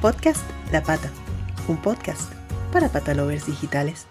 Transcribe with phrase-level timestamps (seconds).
[0.00, 1.10] Podcast La Pata,
[1.66, 2.32] un podcast
[2.72, 4.06] para patalovers digitales.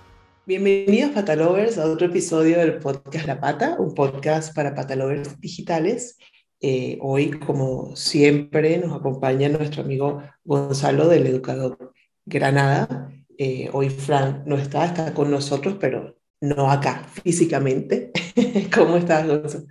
[0.45, 6.17] Bienvenidos patalovers a otro episodio del podcast La Pata, un podcast para patalovers digitales.
[6.59, 11.93] Eh, hoy, como siempre, nos acompaña nuestro amigo Gonzalo del Educador
[12.25, 13.09] Granada.
[13.37, 18.11] Eh, hoy Frank no está, está con nosotros, pero no acá físicamente.
[18.75, 19.67] ¿Cómo estás, Gonzalo?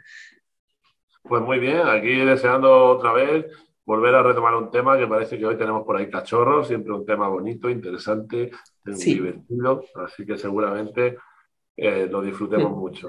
[1.24, 3.44] Pues muy bien, aquí deseando otra vez
[3.86, 7.06] volver a retomar un tema que parece que hoy tenemos por ahí cachorros, siempre un
[7.06, 8.50] tema bonito, interesante,
[8.84, 11.16] divertido, así que seguramente
[11.77, 13.08] eh, lo disfrutemos mucho.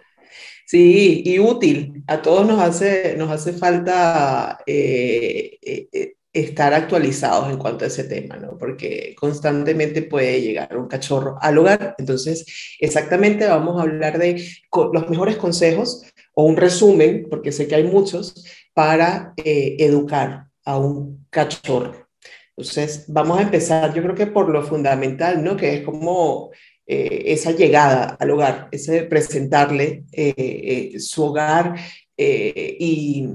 [0.66, 2.04] Sí, y útil.
[2.08, 8.04] A todos nos hace, nos hace falta eh, eh, estar actualizados en cuanto a ese
[8.04, 8.58] tema, ¿no?
[8.58, 11.96] Porque constantemente puede llegar un cachorro al hogar.
[11.98, 14.46] Entonces, exactamente vamos a hablar de
[14.94, 16.04] los mejores consejos
[16.36, 22.10] o un resumen, porque sé que hay muchos, para educar a un cachorro.
[22.50, 25.56] Entonces, vamos a empezar, yo creo que por lo fundamental, ¿no?
[25.56, 26.52] Que es como
[26.86, 31.76] eh, esa llegada al hogar, ese presentarle eh, eh, su hogar
[32.18, 33.30] y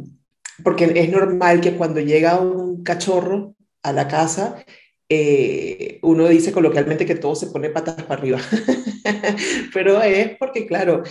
[0.63, 4.65] porque es normal que cuando llega un cachorro a la casa,
[5.15, 8.41] eh, uno dice coloquialmente que todo se pone patas para arriba,
[9.75, 11.03] pero es porque, claro,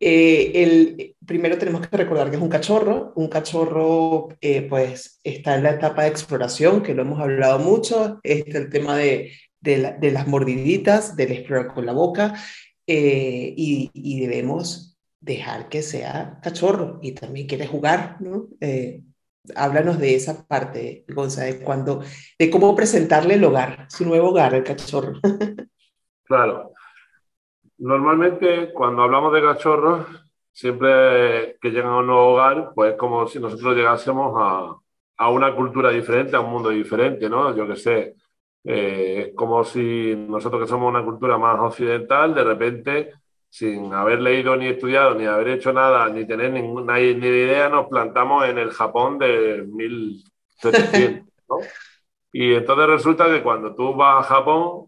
[0.00, 5.56] eh, el, primero tenemos que recordar que es un cachorro, un cachorro eh, pues está
[5.56, 10.10] en la etapa de exploración, que lo hemos hablado mucho, este el tema de, de,
[10.10, 12.32] las mordiditas, del explorar con la boca,
[12.86, 18.48] y, y, debemos dejar que sea cachorro y también quiere jugar, ¿no?
[19.54, 22.02] Háblanos de esa parte, Gonza, de, cuando,
[22.38, 25.14] de cómo presentarle el hogar, su nuevo hogar, el cachorro.
[26.24, 26.72] claro.
[27.78, 30.06] Normalmente cuando hablamos de cachorros,
[30.52, 34.76] siempre que llegan a un nuevo hogar, pues es como si nosotros llegásemos a,
[35.16, 37.54] a una cultura diferente, a un mundo diferente, ¿no?
[37.56, 38.16] Yo qué sé,
[38.64, 43.12] eh, como si nosotros que somos una cultura más occidental, de repente
[43.50, 47.88] sin haber leído ni estudiado, ni haber hecho nada, ni tener ninguna ni idea, nos
[47.88, 51.26] plantamos en el Japón de 1700.
[51.48, 51.56] ¿no?
[52.32, 54.86] Y entonces resulta que cuando tú vas a Japón,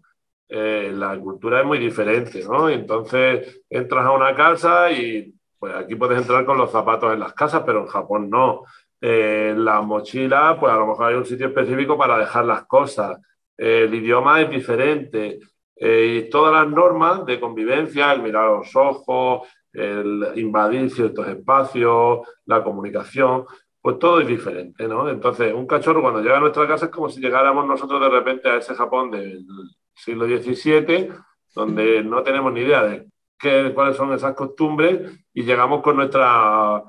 [0.48, 2.68] eh, la cultura es muy diferente, ¿no?
[2.68, 7.34] entonces entras a una casa y pues aquí puedes entrar con los zapatos en las
[7.34, 8.62] casas, pero en Japón no.
[9.00, 13.18] Eh, la mochila, pues a lo mejor hay un sitio específico para dejar las cosas.
[13.56, 15.38] el idioma es diferente.
[15.84, 22.20] Eh, todas las normas de convivencia, el mirar a los ojos, el invadir ciertos espacios,
[22.46, 23.46] la comunicación,
[23.80, 25.08] pues todo es diferente, ¿no?
[25.08, 28.48] Entonces, un cachorro cuando llega a nuestra casa es como si llegáramos nosotros de repente
[28.48, 29.44] a ese Japón del
[29.92, 31.08] siglo XVII,
[31.52, 36.80] donde no tenemos ni idea de qué, cuáles son esas costumbres y llegamos con nuestra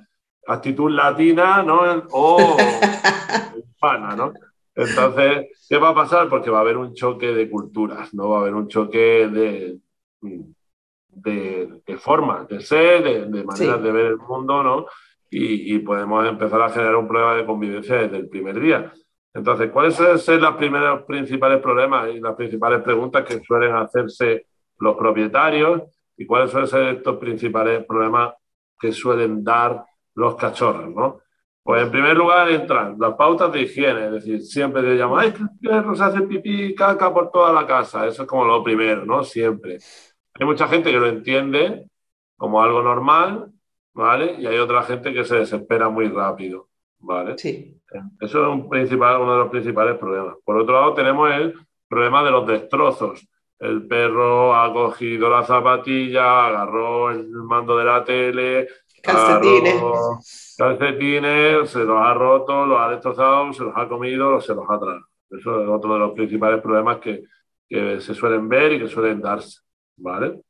[0.45, 1.81] actitud latina, ¿no?
[2.11, 2.37] O
[3.57, 4.33] hispana, ¿no?
[4.75, 6.29] Entonces, ¿qué va a pasar?
[6.29, 8.29] Porque va a haber un choque de culturas, ¿no?
[8.29, 9.79] Va a haber un choque de,
[11.15, 14.85] de, de formas de ser, de, maneras de ver el mundo, ¿no?
[15.29, 18.93] Y, podemos empezar a generar un problema de convivencia desde el primer día.
[19.33, 24.45] Entonces, ¿cuáles ser los primeros principales problemas y las principales preguntas que suelen hacerse
[24.77, 25.81] los propietarios?
[26.15, 28.35] ¿Y cuáles suelen ser estos principales problemas
[28.79, 31.22] que suelen dar los cachorros, ¿no?
[31.63, 35.31] Pues en primer lugar entran las pautas de higiene, es decir, siempre te llaman, ay,
[35.31, 38.05] que el perro se hace pipí y caca por toda la casa.
[38.05, 39.23] Eso es como lo primero, ¿no?
[39.23, 39.77] Siempre.
[40.33, 41.85] Hay mucha gente que lo entiende
[42.35, 43.49] como algo normal,
[43.93, 44.35] ¿vale?
[44.39, 46.67] Y hay otra gente que se desespera muy rápido,
[46.99, 47.37] ¿vale?
[47.37, 47.79] Sí.
[48.19, 50.35] Eso es un principal, uno de los principales problemas.
[50.43, 51.53] Por otro lado, tenemos el
[51.87, 53.25] problema de los destrozos.
[53.59, 58.67] El perro ha cogido la zapatilla, agarró el mando de la tele,
[59.03, 60.55] calcetines.
[60.57, 64.79] calcetines, se los ha roto, los ha destrozado, se los ha comido, se los ha
[64.79, 65.05] tragado.
[65.29, 67.23] Eso es otro de los principales problemas que,
[67.67, 69.59] que se suelen ver y que suelen darse.
[69.97, 70.41] ¿Vale?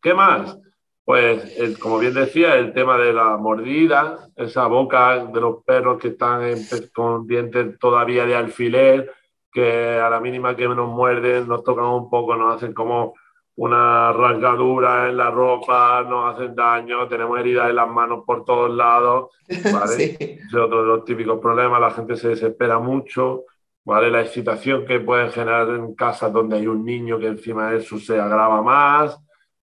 [0.00, 0.58] ¿Qué más?
[1.04, 6.08] Pues, como bien decía, el tema de la mordida, esa boca de los perros que
[6.08, 6.54] están
[6.94, 9.12] con dientes todavía de alfiler,
[9.52, 13.14] que a la mínima que nos muerden, nos tocan un poco, nos hacen como
[13.56, 18.74] una rasgadura en la ropa, nos hacen daño, tenemos heridas en las manos por todos
[18.74, 19.30] lados,
[19.72, 20.16] ¿vale?
[20.50, 23.44] Es otro de los típicos problemas, la gente se desespera mucho,
[23.84, 24.10] ¿vale?
[24.10, 27.98] La excitación que pueden generar en casas donde hay un niño que encima de eso
[27.98, 29.20] se agrava más,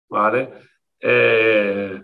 [0.09, 0.49] ¿vale?
[0.99, 2.01] Eh,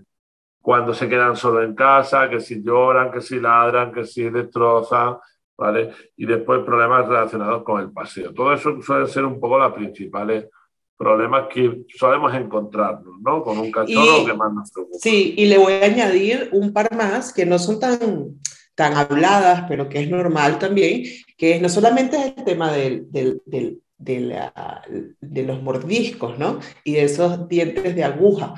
[0.62, 5.16] cuando se quedan solo en casa, que si lloran, que si ladran, que si destrozan,
[5.58, 5.92] ¿vale?
[6.18, 8.34] Y después problemas relacionados con el paseo.
[8.34, 10.50] Todo eso suele ser un poco las principales
[10.98, 13.44] problemas que solemos encontrarnos, ¿no?
[13.44, 14.98] Con un cachorro que más nos preocupa.
[15.00, 18.40] Sí, y le voy a añadir un par más que no son tan,
[18.76, 21.04] tan habladas, pero que es normal también,
[21.38, 24.82] que es no solamente el tema del, del, del de, la,
[25.22, 26.60] de, los mordiscos, ¿no?
[26.84, 28.54] Y de esos dientes de aguja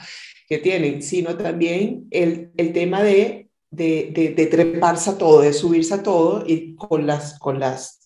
[0.47, 5.93] que tienen, sino también el, el tema de, de, de, treparse a todo, de subirse
[5.93, 7.98] a todo y con las, con las,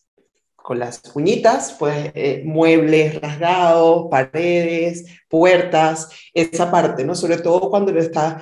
[0.64, 7.14] con las uñitas, pues eh, muebles rasgados, paredes, puertas, esa parte, ¿no?
[7.16, 8.40] Sobre todo cuando lo está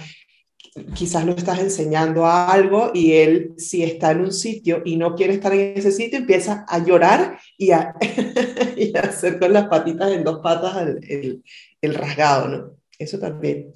[0.96, 5.16] quizás lo estás enseñando a algo y él si está en un sitio y no
[5.16, 7.94] quiere estar en ese sitio, empieza a llorar y a,
[8.78, 10.78] y a hacer con las patitas en dos patas
[11.10, 11.44] el,
[11.82, 12.72] el, rasgado, ¿no?
[12.98, 13.74] Eso también.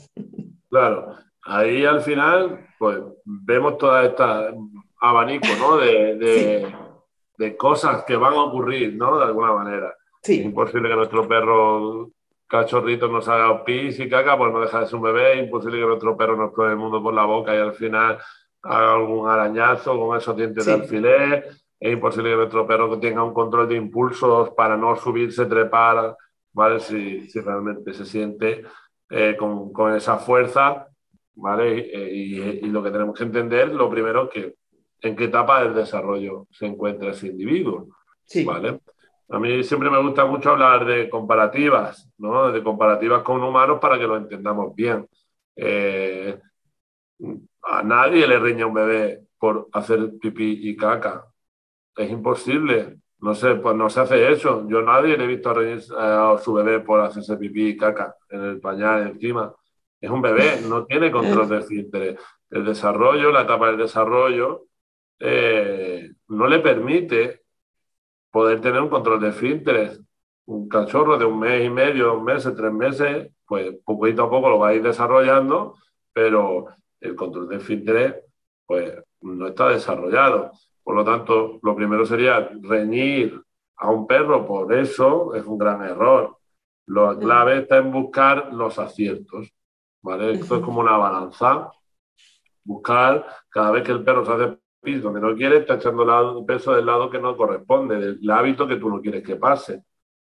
[0.69, 4.53] Claro, ahí al final, pues vemos toda esta
[5.01, 5.77] abanico, ¿no?
[5.77, 6.75] De, de,
[7.37, 9.17] de cosas que van a ocurrir, ¿no?
[9.17, 9.95] De alguna manera.
[10.21, 10.39] Sí.
[10.39, 12.11] Es imposible que nuestro perro
[12.47, 15.87] cachorrito nos haga pis y caca, pues no deja de ser un bebé, imposible que
[15.87, 18.17] nuestro perro nos pruebe el mundo por la boca y al final
[18.61, 21.49] haga algún arañazo con esos dientes de alfiler,
[21.79, 26.15] es imposible que nuestro perro tenga un control de impulsos para no subirse, trepar,
[26.53, 26.79] ¿vale?
[26.79, 28.63] Si, si realmente se siente
[29.09, 30.87] eh, con, con, esa fuerza,
[31.35, 31.77] ¿vale?
[31.77, 34.55] Y, y, lo que tenemos que entender, lo primero que
[35.01, 37.89] en qué etapa del desarrollo se encuentra ese individuo,
[38.45, 38.79] ¿vale?
[39.29, 42.51] A mí siempre me gusta mucho hablar de comparativas, ¿no?
[42.51, 45.07] De comparativas con humanos para que lo entendamos bien.
[45.55, 46.39] Eh,
[47.63, 51.25] a nadie le riña un bebé por hacer pipí y caca.
[51.95, 52.97] Es imposible.
[53.19, 54.67] No sé, pues no se hace eso.
[54.69, 55.49] Yo nadie le he visto
[55.97, 59.53] a, a su bebé por hacerse pipí y caca en el pañal encima.
[59.99, 62.19] Es un bebé, no tiene control de esfínteres.
[62.51, 64.65] El desarrollo, la etapa del desarrollo,
[65.19, 67.43] eh, no le permite
[68.31, 70.01] poder tener un control de esfínteres.
[70.45, 74.49] Un cachorro de un mes y medio, dos meses, tres meses, pues poquito a poco
[74.49, 75.75] lo va a ir desarrollando,
[76.13, 76.67] pero
[76.99, 78.15] el control de esfínteres
[78.65, 80.51] pues no está desarrollado.
[80.83, 83.41] Por lo tanto, lo primero sería reñir
[83.77, 86.37] a un perro por eso es un gran error.
[86.87, 89.51] Lo clave está en buscar los aciertos.
[90.01, 90.33] ¿vale?
[90.33, 91.71] Esto es como una balanza.
[92.63, 94.57] Buscar cada vez que el perro se hace
[94.93, 98.77] donde no quiere, está echando el peso del lado que no corresponde, del hábito que
[98.77, 99.83] tú no quieres que pase.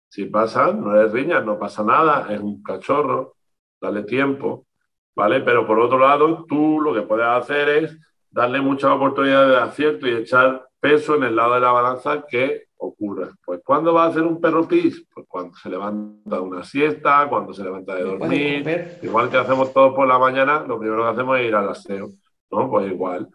[0.08, 3.34] Si pasa, no es riña, no pasa nada, es un cachorro,
[3.80, 4.66] dale tiempo,
[5.14, 5.40] ¿vale?
[5.40, 7.98] Pero por otro lado, tú lo que puedes hacer es
[8.30, 12.68] darle muchas oportunidades de acierto y echar peso en el lado de la balanza que
[12.76, 13.28] ocurra.
[13.44, 15.04] Pues ¿cuándo va a hacer un perro pis?
[15.12, 19.72] Pues cuando se levanta de una siesta, cuando se levanta de dormir, igual que hacemos
[19.72, 22.10] todos por la mañana, lo primero que hacemos es ir al aseo,
[22.50, 22.70] ¿no?
[22.70, 23.28] Pues igual.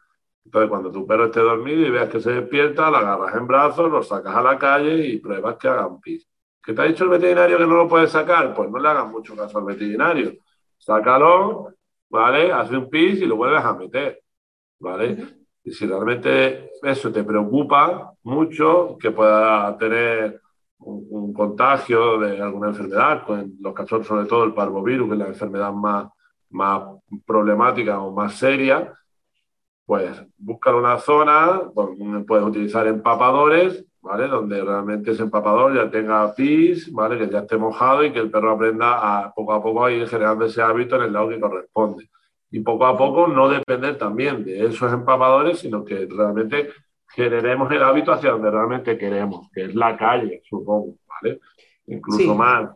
[0.45, 3.91] Entonces, cuando tu perro esté dormido y veas que se despierta, lo agarras en brazos,
[3.91, 6.27] lo sacas a la calle y pruebas que hagan pis.
[6.61, 8.53] ¿Qué te ha dicho el veterinario que no lo puedes sacar?
[8.53, 10.33] Pues no le hagas mucho caso al veterinario.
[10.77, 11.73] Sácalo,
[12.09, 12.51] ¿vale?
[12.51, 14.21] Hace un pis y lo vuelves a meter,
[14.79, 15.17] ¿vale?
[15.63, 20.41] Y si realmente eso te preocupa mucho, que pueda tener
[20.79, 25.19] un, un, contagio de alguna enfermedad, con los cachorros, sobre todo el parvovirus, que es
[25.19, 26.07] la enfermedad más,
[26.49, 26.83] más
[27.25, 28.93] problemática o más seria,
[29.85, 31.61] pues buscar una zona,
[32.27, 34.27] puedes utilizar empapadores, ¿vale?
[34.27, 37.17] Donde realmente ese empapador ya tenga pis, ¿vale?
[37.17, 40.07] Que ya esté mojado y que el perro aprenda a poco a poco a ir
[40.07, 42.09] generando ese hábito en el lado que corresponde.
[42.51, 46.69] Y poco a poco no depender también de esos empapadores, sino que realmente
[47.09, 51.39] generemos el hábito hacia donde realmente queremos, que es la calle, supongo, ¿vale?
[51.87, 52.69] Incluso más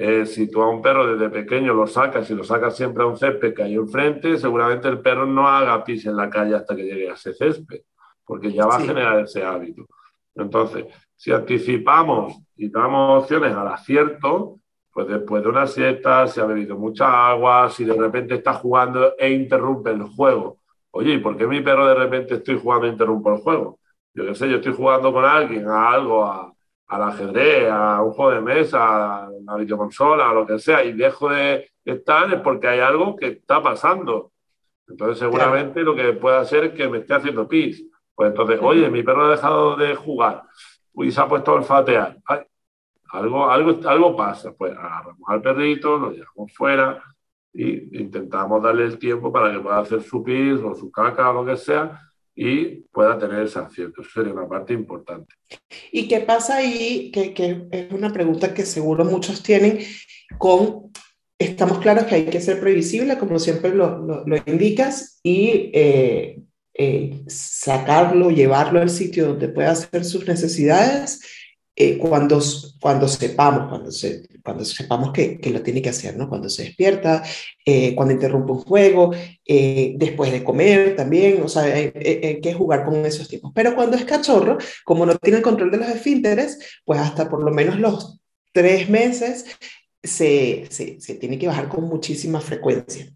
[0.00, 3.06] eh, si tú a un perro desde pequeño lo sacas y lo sacas siempre a
[3.06, 6.76] un césped que hay enfrente, seguramente el perro no haga pis en la calle hasta
[6.76, 7.80] que llegue a ese césped,
[8.24, 9.86] porque ya va a generar ese hábito.
[10.36, 10.86] Entonces,
[11.16, 14.60] si anticipamos y damos opciones al acierto,
[14.92, 19.14] pues después de una siesta, si ha bebido mucha agua, si de repente está jugando
[19.18, 20.58] e interrumpe el juego.
[20.92, 23.80] Oye, ¿y por qué mi perro de repente estoy jugando e interrumpe el juego?
[24.14, 26.52] Yo qué sé, yo estoy jugando con alguien a algo, a,
[26.88, 30.92] al ajedrez, a un juego de mesa, a una videoconsola, a lo que sea, y
[30.92, 34.32] dejo de estar es porque hay algo que está pasando.
[34.86, 37.84] Entonces, seguramente lo que puede hacer es que me esté haciendo pis.
[38.14, 40.44] Pues entonces, oye, mi perro ha dejado de jugar
[40.94, 42.16] y se ha puesto a olfatear.
[43.12, 44.52] algo, algo, algo pasa.
[44.56, 47.02] Pues agarramos al perrito, lo llevamos fuera
[47.52, 51.34] e intentamos darle el tiempo para que pueda hacer su pis o su caca o
[51.34, 52.07] lo que sea
[52.40, 54.00] y pueda tener ese acierto.
[54.00, 55.34] Eso sería una parte importante.
[55.90, 57.10] ¿Y qué pasa ahí?
[57.10, 59.80] Que, que, es una pregunta que seguro muchos tienen
[60.38, 60.92] con,
[61.36, 66.40] estamos claros que hay que ser previsible, como siempre lo, lo, indicas, y eh,
[66.74, 71.20] eh, sacarlo, llevarlo al sitio donde pueda hacer sus necesidades,
[71.74, 72.40] eh, cuando,
[72.80, 76.26] cuando sepamos, cuando, se, cuando sepamos que, que, lo tiene que hacer, ¿no?
[76.26, 77.22] Cuando se despierta,
[77.66, 79.10] eh, cuando interrumpe un juego,
[79.44, 83.52] eh, después de comer también, o sea, hay, hay, que jugar con esos tiempos.
[83.54, 87.44] Pero cuando es cachorro, como no tiene el control de los esfínteres, pues hasta por
[87.44, 88.20] lo menos los
[88.54, 89.44] tres meses
[90.02, 93.06] se, se, se tiene que bajar con muchísima frecuencia.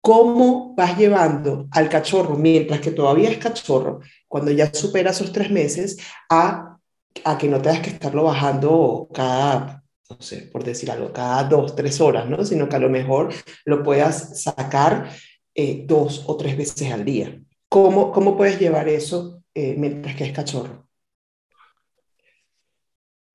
[0.00, 5.50] ¿Cómo vas llevando al cachorro mientras que todavía es cachorro, cuando ya supera esos tres
[5.50, 5.96] meses,
[6.30, 6.76] a
[7.24, 11.74] a que no tengas que estarlo bajando cada, no sé, por decir algo, cada dos,
[11.74, 12.44] tres horas, ¿no?
[12.44, 13.32] Sino que a lo mejor
[13.64, 15.10] lo puedas sacar
[15.54, 17.40] eh, dos o tres veces al día.
[17.68, 20.86] ¿Cómo, cómo puedes llevar eso eh, mientras que es cachorro?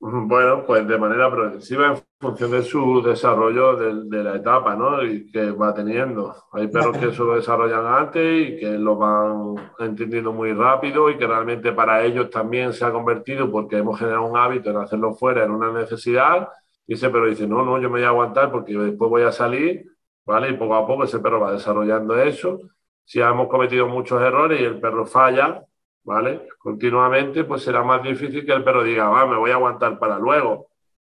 [0.03, 5.03] Bueno, pues de manera progresiva en función de su desarrollo de, la etapa ¿no?
[5.03, 6.35] y que va teniendo.
[6.53, 11.19] Hay perros que eso lo desarrollan antes y que lo van entendiendo muy rápido y
[11.19, 15.13] que realmente para ellos también se ha convertido porque hemos generado un hábito en hacerlo
[15.13, 16.49] fuera, en una necesidad.
[16.91, 19.31] Y ese perro dice, no, no, yo me voy a aguantar porque después voy a
[19.31, 19.89] salir,
[20.25, 20.49] ¿vale?
[20.49, 22.59] Y poco a poco ese perro va desarrollando eso.
[23.05, 25.63] Si hemos cometido muchos errores y el perro falla,
[26.03, 26.49] ¿vale?
[26.57, 30.19] Continuamente, pues será más difícil que el perro diga, va, me voy a aguantar para
[30.19, 30.67] luego,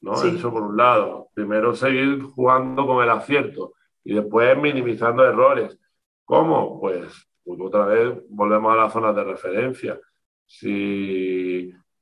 [0.00, 0.12] ¿no?
[0.12, 1.30] Eso por un lado.
[1.34, 3.72] Primero seguir jugando con el acierto
[4.04, 5.76] y después minimizando errores.
[6.24, 6.78] ¿Cómo?
[6.78, 9.98] Pues, pues otra vez volvemos a la zona de referencia.
[10.46, 11.43] Si,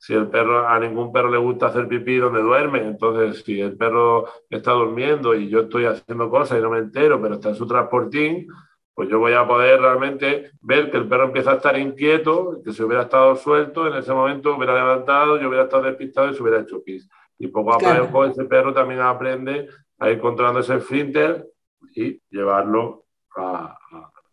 [0.03, 3.77] si el perro, a ningún perro le gusta hacer pipí donde duerme, entonces si el
[3.77, 7.55] perro está durmiendo y yo estoy haciendo cosas y no me entero, pero está en
[7.55, 8.49] su transportín,
[8.95, 12.73] pues yo voy a poder realmente ver que el perro empieza a estar inquieto, que
[12.73, 16.43] si hubiera estado suelto, en ese momento hubiera levantado, yo hubiera estado despistado y se
[16.43, 17.09] hubiera hecho pis.
[17.39, 19.69] Y poco a poco ese perro también aprende
[20.01, 21.47] a ir controlando ese esfínter
[21.95, 23.05] y llevarlo
[23.37, 23.79] a,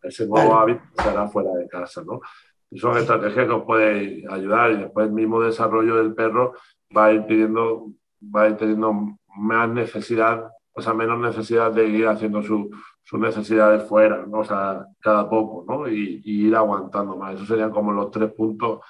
[0.02, 2.22] ese nuevo hábito que será fuera de casa, ¿no?
[2.72, 6.54] Y son estrategias que os pueden ayudar y después el mismo desarrollo del perro
[6.96, 7.88] va a ir pidiendo,
[8.24, 12.70] va a ir teniendo más necesidad, o sea, menos necesidad de ir haciendo su,
[13.04, 14.40] sus necesidades fuera, ¿no?
[14.40, 15.88] o sea, cada poco, ¿no?
[15.88, 17.36] Y, ir aguantando más.
[17.36, 18.82] Esos serían como los tres puntos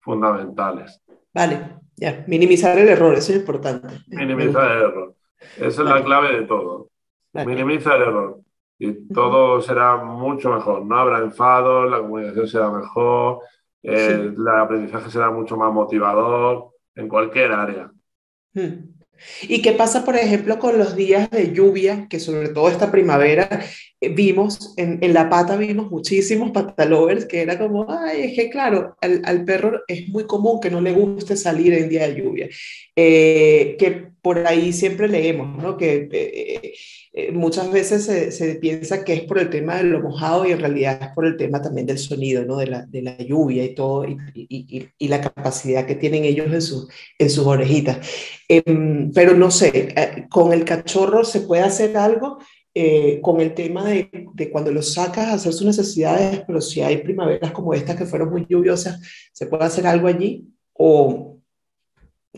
[0.00, 1.00] fundamentales.
[1.32, 3.94] Vale, ya, minimizar el error, eso es importante.
[4.08, 5.14] Minimizar el error.
[5.56, 6.90] Esa es la clave de todo.
[7.32, 8.40] Minimiza el error.
[8.84, 10.84] Y todo será mucho mejor.
[10.84, 13.38] No habrá enfado, la comunicación será mejor,
[13.80, 17.92] el, aprendizaje será mucho más motivador en cualquier área.
[19.42, 23.48] ¿Y qué pasa, por ejemplo, con los días de lluvia, que sobre todo esta primavera
[24.00, 28.50] eh, vimos, en, en, La Pata vimos muchísimos patalovers, que era como, ay, es que
[28.50, 32.20] claro, al, al, perro es muy común que no le guste salir en día de
[32.20, 32.48] lluvia,
[32.96, 35.76] eh, que por ahí siempre leemos, ¿no?
[35.76, 36.72] Que eh,
[37.14, 40.52] eh, muchas veces se, se, piensa que es por el tema de lo mojado y
[40.52, 42.56] en realidad es por el tema también del sonido, ¿no?
[42.56, 46.46] De la, de la lluvia y todo, y, y, y, la capacidad que tienen ellos
[46.46, 46.88] en, su,
[47.18, 47.98] en sus orejitas.
[48.48, 48.62] Eh,
[49.14, 52.38] pero no sé, eh, con el cachorro se puede hacer algo.
[52.74, 56.80] Eh, con el tema de, de, cuando lo sacas a hacer sus necesidades, pero si
[56.80, 58.98] hay primaveras como estas que fueron muy lluviosas,
[59.30, 60.48] ¿se puede hacer algo allí?
[60.72, 61.38] ¿O,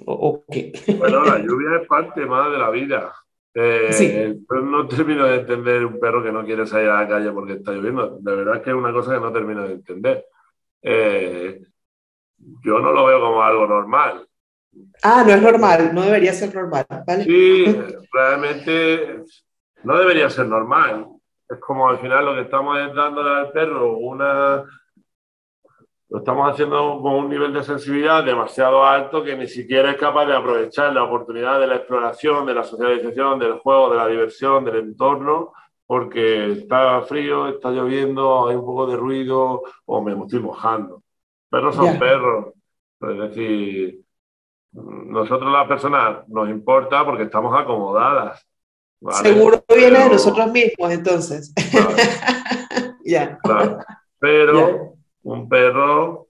[0.04, 0.72] o, o qué?
[0.98, 3.12] Bueno, la lluvia es parte más de la vida.
[3.56, 7.54] Eh, no termino de entender un perro que no quiere salir a la calle porque
[7.54, 8.18] está lloviendo.
[8.20, 10.26] De verdad es que es una cosa que no termino de entender.
[10.82, 11.62] Eh,
[12.36, 14.26] yo no lo veo como algo normal.
[15.02, 17.24] Ah, no es normal, no debería ser normal, ¿vale?
[17.24, 17.64] Sí,
[18.12, 19.22] realmente
[19.84, 21.06] no debería ser normal.
[21.48, 24.64] Es como al final lo que estamos es dándole al perro una
[26.14, 30.26] lo estamos haciendo con un nivel de sensibilidad demasiado alto que ni siquiera es capaz
[30.26, 34.64] de aprovechar la oportunidad de la exploración, de la socialización, del juego, de la diversión,
[34.64, 35.52] del entorno,
[35.84, 41.02] porque está frío, está lloviendo, hay un poco de ruido o me estoy mojando.
[41.50, 42.54] Perros son perros.
[43.00, 44.00] Es decir,
[44.70, 48.46] nosotros las personas nos importa porque estamos acomodadas.
[49.20, 51.52] Seguro viene de nosotros mismos, entonces.
[53.04, 53.36] ya.
[54.20, 54.93] Pero
[55.24, 56.28] un perro,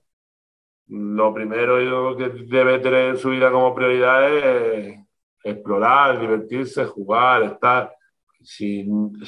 [0.88, 4.98] lo primero que debe tener en su vida como prioridad es
[5.42, 7.94] explorar, divertirse, jugar, estar.
[8.42, 8.86] Si,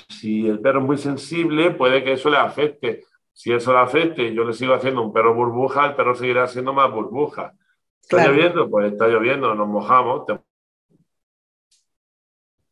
[0.08, 3.04] si el perro es muy sensible, puede que eso le afecte.
[3.32, 6.46] Si eso le afecte y yo le sigo haciendo un perro burbuja, el perro seguirá
[6.46, 7.52] siendo más burbuja.
[8.00, 8.70] ¿Está lloviendo?
[8.70, 10.26] Pues está lloviendo, nos mojamos.
[10.26, 10.38] Te...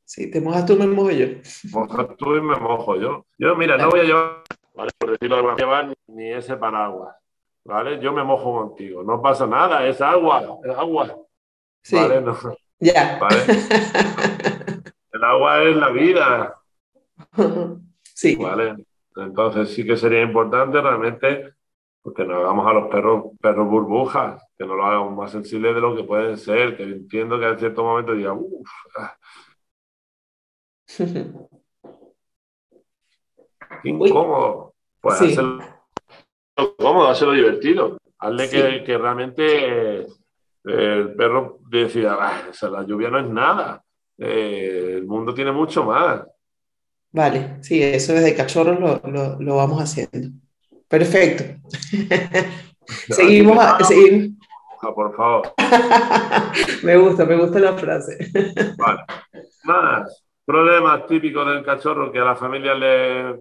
[0.05, 1.27] Sí, te mojas tú, me mojo yo.
[1.73, 3.27] Mojas tú y me mojo yo.
[3.37, 4.91] Yo, mira, no voy a llevar ¿vale?
[4.99, 7.17] Por decirlo de alguna llevar ni ese paraguas,
[7.65, 8.01] ¿vale?
[8.01, 11.17] Yo me mojo contigo, no pasa nada, es agua, es agua.
[11.83, 11.97] Sí.
[11.97, 12.23] ¿Vale?
[12.81, 13.19] Ya.
[13.21, 13.37] ¿Vale?
[15.13, 16.61] El agua es la vida.
[18.15, 18.37] Sí.
[18.37, 18.85] ¿Vale?
[19.17, 21.55] Entonces sí que sería importante realmente
[22.05, 25.81] porque nos hagamos a los perros, perros burbujas, que no lo hagamos más sensibles de
[25.81, 28.69] lo que pueden ser, que entiendo que en cierto momento diga, uff.
[33.85, 33.89] Ah".
[33.89, 34.75] Incómodo.
[35.01, 35.63] Pues hacerlo
[36.79, 37.99] cómodo, hacerlo divertido.
[38.19, 40.07] Hazle que, que, realmente eh,
[40.65, 43.85] el perro decida, ah, la lluvia no es nada.
[44.17, 46.23] Eh, el mundo tiene mucho más.
[47.13, 50.37] Vale, sí, eso desde cachorros lo, lo, lo vamos haciendo.
[50.89, 51.45] Perfecto.
[53.09, 54.39] seguimos, a, seguimos.
[54.81, 55.53] Por favor.
[56.83, 58.19] me gusta, me gusta la frase.
[58.79, 59.01] vale.
[59.65, 63.39] Más problemas típicos del cachorro que a la familia le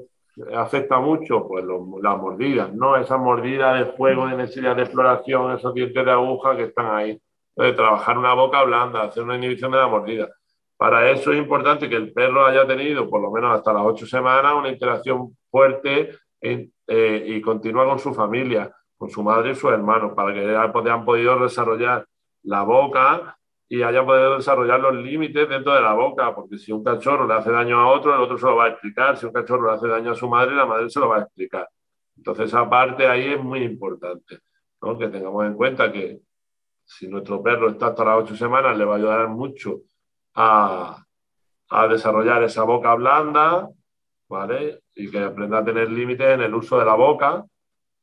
[0.55, 1.65] afecta mucho, pues
[2.01, 2.97] las mordidas, ¿no?
[2.97, 7.21] Esas mordidas de fuego, de necesidad de exploración, esos dientes de aguja que están ahí.
[7.55, 10.29] De trabajar una boca blanda, hacer una inhibición de la mordida.
[10.75, 14.07] Para eso es importante que el perro haya tenido, por lo menos hasta las ocho
[14.07, 19.71] semanas, una interacción fuerte eh, y continua con su familia, con su madre y sus
[19.71, 22.05] hermanos, para que hayan podido desarrollar
[22.41, 23.37] la boca
[23.69, 27.33] y hayan podido desarrollar los límites dentro de la boca, porque si un cachorro le
[27.33, 29.77] hace daño a otro, el otro se lo va a explicar, si un cachorro le
[29.77, 31.67] hace daño a su madre, la madre se lo va a explicar.
[32.17, 34.39] Entonces esa parte ahí es muy importante,
[34.81, 34.97] ¿no?
[34.97, 36.19] que tengamos en cuenta que
[36.85, 39.81] si nuestro perro está hasta las ocho semanas, le va a ayudar mucho
[40.35, 41.03] a,
[41.69, 43.69] a desarrollar esa boca blanda,
[44.29, 44.81] ¿vale?
[44.95, 47.45] Y que aprenda a tener límites en el uso de la boca.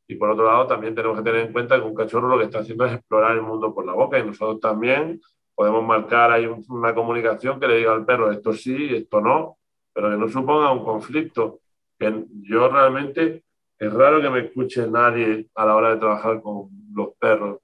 [0.09, 2.45] Y por otro lado, también tenemos que tener en cuenta que un cachorro lo que
[2.45, 5.21] está haciendo es explorar el mundo por la boca y nosotros también
[5.61, 9.59] podemos marcar ahí una comunicación que le diga al perro esto sí, esto no,
[9.93, 11.61] pero que no suponga un conflicto.
[11.99, 13.45] Que yo realmente
[13.79, 17.59] es raro que me escuche nadie a la hora de trabajar con los perros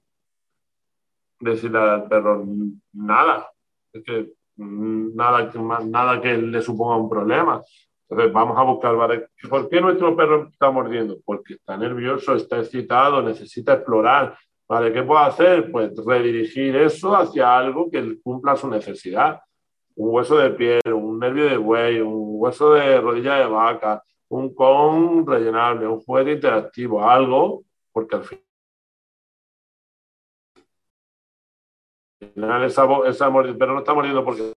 [1.39, 2.45] decirle al perro
[2.93, 3.49] nada.
[3.91, 5.51] Es que nada,
[5.83, 7.63] nada que le suponga un problema.
[8.07, 8.95] Entonces vamos a buscar,
[9.49, 11.17] ¿por qué nuestro perro está mordiendo?
[11.25, 14.37] Porque está nervioso, está excitado, necesita explorar.
[14.67, 14.91] ¿Vale?
[14.91, 15.71] ¿Qué puedo hacer?
[15.71, 19.39] Pues redirigir eso hacia algo que cumpla su necesidad.
[19.95, 24.53] Un hueso de piel, un nervio de buey, un hueso de rodilla de vaca, un
[24.53, 28.43] con rellenable, un juguete interactivo, algo, porque al final
[32.63, 34.53] esa, esa pero no está mordiendo porque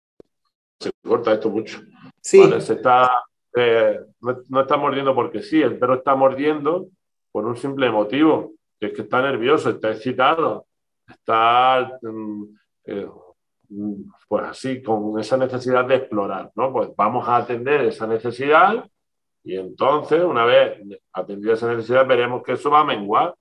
[0.79, 1.81] se corta esto mucho.
[2.21, 2.43] Sí.
[2.61, 3.09] Se está,
[3.55, 6.87] eh, no, está mordiendo porque sí, el perro está mordiendo
[7.31, 8.53] por un simple motivo,
[8.87, 10.67] es que está nervioso, está excitado,
[11.07, 12.43] está mm,
[12.85, 13.07] eh,
[14.27, 16.71] pues así, con esa necesidad de explorar, ¿no?
[16.73, 18.85] Pues vamos a atender esa necesidad
[19.43, 20.79] y entonces, una vez
[21.13, 23.33] atendida esa necesidad, veremos que eso va a menguar,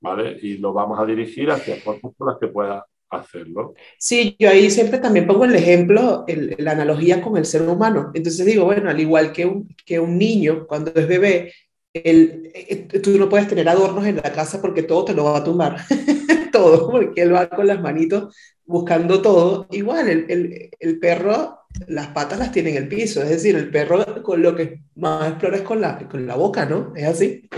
[0.00, 0.38] ¿vale?
[0.42, 3.74] Y lo vamos a dirigir hacia cosas con las que pueda hacerlo.
[3.98, 6.24] Sí, yo ahí siempre también pongo el ejemplo,
[6.58, 8.10] la analogía con el ser humano.
[8.14, 11.52] Entonces digo, bueno, al igual que un, que un niño cuando es bebé,
[11.94, 15.38] el, eh, tú no puedes tener adornos en la casa porque todo te lo va
[15.38, 15.76] a tumbar,
[16.52, 19.66] todo, porque él va con las manitos buscando todo.
[19.70, 23.70] Igual, el, el, el, perro, las patas las tiene en el piso, es decir, el
[23.70, 26.92] perro con lo que más explora es con la, con la boca, ¿no?
[26.96, 27.48] ¿Es así?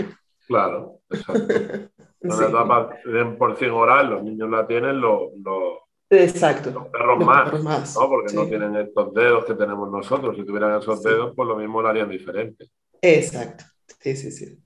[0.47, 1.55] Claro, exacto.
[2.19, 5.77] La etapa de por cien oral, los niños la tienen, los, los,
[6.09, 6.71] Exacto.
[6.71, 7.23] los perros
[7.63, 8.09] más, ¿no?
[8.09, 10.35] porque no tienen estos dedos que tenemos nosotros.
[10.35, 12.69] Si tuvieran esos dedos, pues lo mismo lo harían diferente.
[13.01, 13.65] Exacto,
[14.15, 14.63] sí, sí, sí.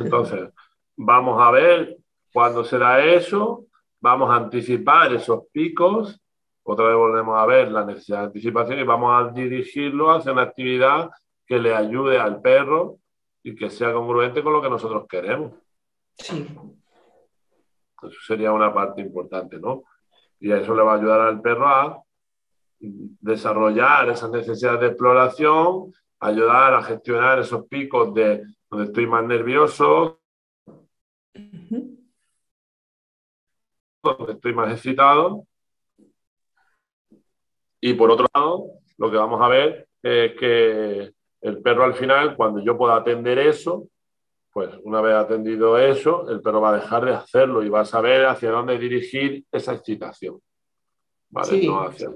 [0.00, 0.50] Entonces,
[0.96, 1.98] vamos a ver
[2.32, 3.66] cuándo será eso,
[4.00, 6.20] vamos a anticipar esos picos,
[6.62, 10.42] otra vez volvemos a ver la necesidad de anticipación y vamos a dirigirlo hacia una
[10.42, 11.10] actividad
[11.46, 12.98] que le ayude al perro
[13.42, 15.54] y que sea congruente con lo que nosotros queremos.
[16.14, 16.46] Sí.
[18.02, 19.84] Eso sería una parte importante, ¿no?
[20.38, 22.02] Y eso le va a ayudar al perro a
[22.78, 30.20] desarrollar esas necesidades de exploración, ayudar a gestionar esos picos de donde estoy más nervioso,
[34.02, 35.46] donde estoy más excitado.
[37.80, 38.66] Y por otro lado,
[38.98, 43.38] lo que vamos a ver es que el perro al final, cuando yo pueda atender
[43.38, 43.88] eso,
[44.52, 47.86] pues una vez atendido eso, el perro va a dejar de hacerlo y va a
[47.86, 50.40] saber hacia dónde dirigir esa excitación.
[51.28, 51.64] ¿Vale?
[51.64, 52.10] No hacia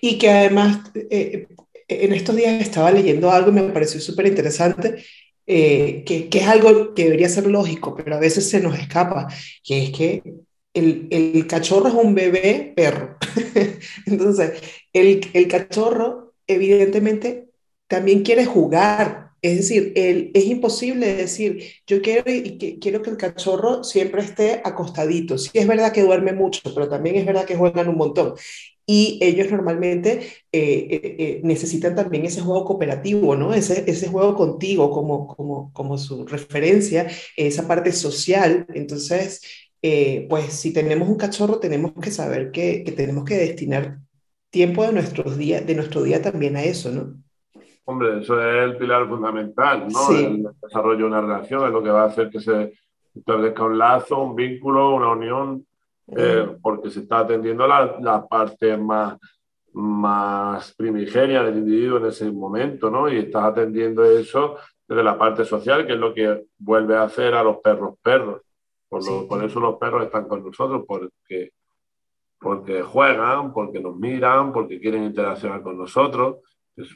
[0.00, 1.48] Y que además, eh,
[1.88, 5.04] en estos días estaba leyendo algo y me pareció súper interesante,
[5.52, 9.26] eh, que, que, es algo que debería ser lógico, pero a veces se nos escapa,
[9.64, 10.22] que es que
[10.72, 13.16] el, el cachorro es un bebé perro.
[14.06, 17.48] Entonces, el, el cachorro evidentemente
[17.88, 23.82] también quiere jugar, es decir, es imposible decir, yo quiero, y quiero que el cachorro
[23.82, 25.36] siempre esté acostadito.
[25.36, 28.34] Sí es verdad que duerme mucho, pero también es verdad que juegan un montón.
[28.92, 30.18] Y ellos normalmente
[30.50, 33.54] eh, eh, eh, necesitan también ese juego cooperativo, ¿no?
[33.54, 38.66] Ese, ese juego contigo como, como, como su referencia, esa parte social.
[38.74, 39.42] Entonces,
[40.28, 44.00] pues si tenemos un cachorro, tenemos que saber que, que tenemos que destinar
[44.50, 47.14] tiempo de, nuestros días, de nuestro día también a eso, ¿no?
[47.84, 50.10] Hombre, eso es el pilar fundamental, ¿no?
[50.10, 52.72] El desarrollo de una relación es lo que va a hacer que se
[53.14, 55.64] establezca un lazo, un vínculo, una unión,
[56.16, 59.18] eh, porque se está atendiendo la, la, parte más,
[59.72, 63.08] más primigenia del individuo en ese momento, ¿no?
[63.08, 64.56] Y estás atendiendo eso
[64.88, 68.42] desde la parte social, que es lo que vuelve a hacer a los perros perros.
[68.88, 71.52] Por, lo, por eso los perros están con nosotros, porque
[72.40, 76.38] porque juegan, porque nos miran, porque quieren interaccionar con nosotros.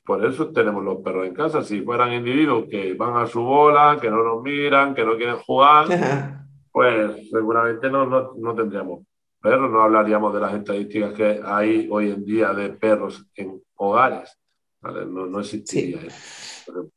[0.07, 1.63] por eso tenemos los perros en casa.
[1.63, 5.37] Si fueran individuos que van a su bola, que no nos miran, que no quieren
[5.37, 5.87] jugar,
[6.75, 9.07] pues seguramente no, no, no, tendríamos
[9.41, 14.37] perros, no hablaríamos de las estadísticas que hay hoy en día de perros en hogares.
[14.83, 16.91] No, no, existiría eso.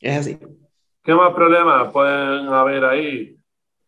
[0.00, 0.40] Es así.
[1.04, 3.38] ¿Qué más problemas pueden haber ahí?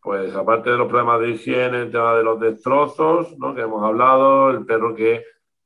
[0.01, 3.53] pues aparte de los problemas de higiene, el tema de los destrozos, ¿no?
[3.53, 5.25] que hemos hablado, el perro que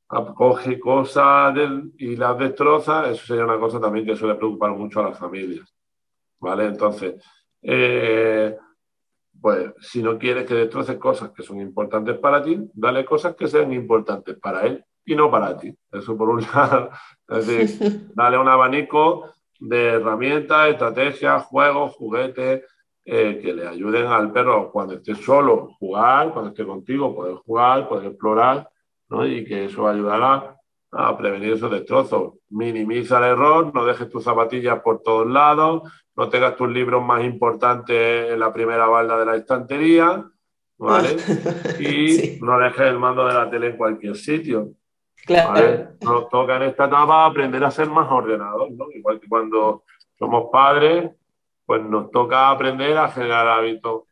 [0.09, 1.55] acoge cosas
[1.97, 5.71] y las destroza, eso sería una cosa también que suele preocupar mucho a las familias.
[6.39, 6.65] ¿Vale?
[6.65, 7.23] Entonces,
[7.61, 8.57] eh,
[9.45, 13.47] pues si no quieres que destroce cosas que son importantes para ti, dale cosas que
[13.47, 15.71] sean importantes para él y no para ti.
[15.91, 16.89] Eso por un lado.
[17.27, 19.29] Es decir, dale un abanico
[19.59, 22.63] de herramientas, estrategias, juegos, juguetes,
[23.05, 27.87] eh, que le ayuden al perro cuando esté solo jugar, cuando esté contigo poder jugar,
[27.87, 28.67] poder explorar,
[29.09, 29.27] ¿no?
[29.27, 30.54] y que eso ayudará
[30.97, 32.35] a prevenir esos destrozos.
[32.49, 35.83] Minimiza el error, no dejes tus zapatillas por todos lados,
[36.15, 40.25] no tengas tus libros más importantes en la primera balda de la estantería,
[40.77, 41.17] ¿vale?
[41.79, 44.69] Y no dejes el mando de la tele en cualquier sitio.
[45.25, 45.89] Claro.
[46.01, 48.85] Nos toca en esta etapa aprender a ser más ordenados, ¿no?
[48.91, 49.83] Igual que cuando
[50.17, 51.11] somos padres,
[51.65, 54.03] pues nos toca aprender a generar hábitos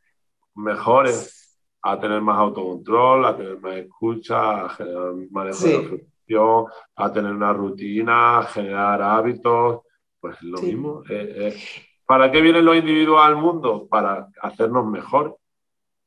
[0.56, 7.12] mejores, a tener más autocontrol, a tener más escucha, a generar manejo de reflexión, a
[7.12, 9.82] tener una rutina, a generar hábitos,
[10.20, 11.04] pues lo mismo.
[11.10, 11.64] Eh, eh,
[12.06, 13.88] ¿Para qué vienen los individuos al mundo?
[13.90, 15.38] Para hacernos mejor.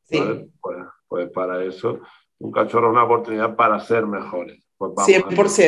[0.08, 0.46] Pues,
[1.08, 2.00] pues para eso
[2.38, 4.62] un cachorro es una oportunidad para ser mejores.
[4.78, 5.58] 100%, pues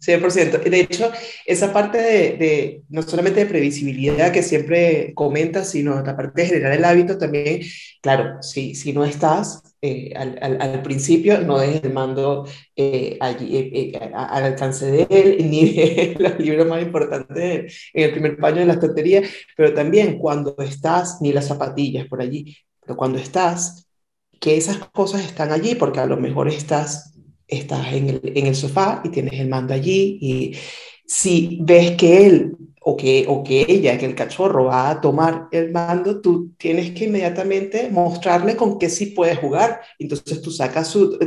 [0.00, 0.68] 100%.
[0.68, 1.12] De hecho,
[1.46, 6.72] esa parte de, no solamente de previsibilidad que siempre comentas, sino la parte de generar
[6.72, 7.60] el hábito también,
[8.02, 13.56] claro, si, si no estás eh, al, al, principio, no dejes el mando eh, allí,
[13.56, 18.58] eh, al alcance de él, ni de los libros más importantes en el primer paño
[18.58, 19.22] de la estantería,
[19.56, 23.88] pero también cuando estás, ni las zapatillas por allí, pero cuando estás,
[24.40, 27.14] que esas cosas están allí, porque a lo mejor estás
[27.48, 30.56] estás en el, en el sofá y tienes el mando allí y
[31.06, 35.48] si ves que él o que, o que ella, que el cachorro va a tomar
[35.52, 39.80] el mando, tú tienes que inmediatamente mostrarle con qué sí puede jugar.
[39.98, 41.18] Entonces tú sacas su,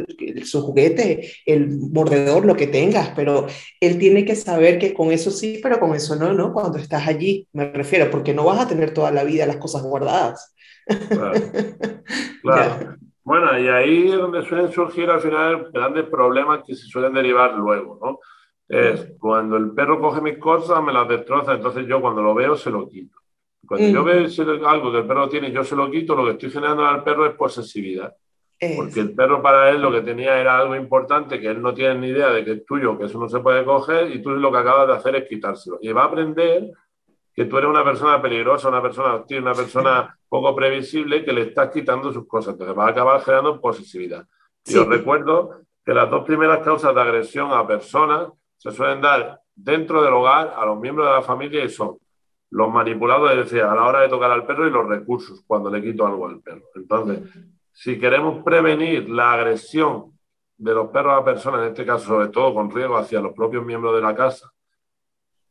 [0.44, 3.48] su juguete, el mordedor, lo que tengas, pero
[3.80, 6.54] él tiene que saber que con eso sí, pero con eso no, ¿no?
[6.54, 9.84] Cuando estás allí, me refiero, porque no vas a tener toda la vida las cosas
[9.84, 10.54] guardadas.
[11.10, 11.34] Claro.
[12.42, 12.98] claro.
[13.24, 17.54] Bueno, y ahí es donde suelen surgir al final grandes problemas que se suelen derivar
[17.54, 18.20] luego, ¿no?
[18.68, 22.56] Es cuando el perro coge mis cosas, me las destroza, entonces yo cuando lo veo
[22.56, 23.18] se lo quito.
[23.68, 24.28] Cuando yo veo
[24.68, 27.26] algo que el perro tiene yo se lo quito, lo que estoy generando al perro
[27.26, 28.16] es posesividad.
[28.76, 31.96] Porque el perro para él lo que tenía era algo importante que él no tiene
[31.96, 34.52] ni idea de que es tuyo, que eso no se puede coger y tú lo
[34.52, 35.80] que acabas de hacer es quitárselo.
[35.82, 36.70] Y va a aprender
[37.34, 41.42] que tú eres una persona peligrosa, una persona hostil, una persona poco previsible que le
[41.42, 42.54] estás quitando sus cosas.
[42.54, 44.28] Entonces va a acabar generando posesividad.
[44.66, 48.28] Y os recuerdo que las dos primeras causas de agresión a personas
[48.62, 51.98] se suelen dar dentro del hogar a los miembros de la familia y son
[52.52, 55.72] los manipulados, es decir, a la hora de tocar al perro y los recursos cuando
[55.72, 56.66] le quito algo al perro.
[56.76, 57.22] Entonces,
[57.72, 60.16] si queremos prevenir la agresión
[60.58, 63.66] de los perros a personas, en este caso sobre todo con riesgo hacia los propios
[63.66, 64.52] miembros de la casa,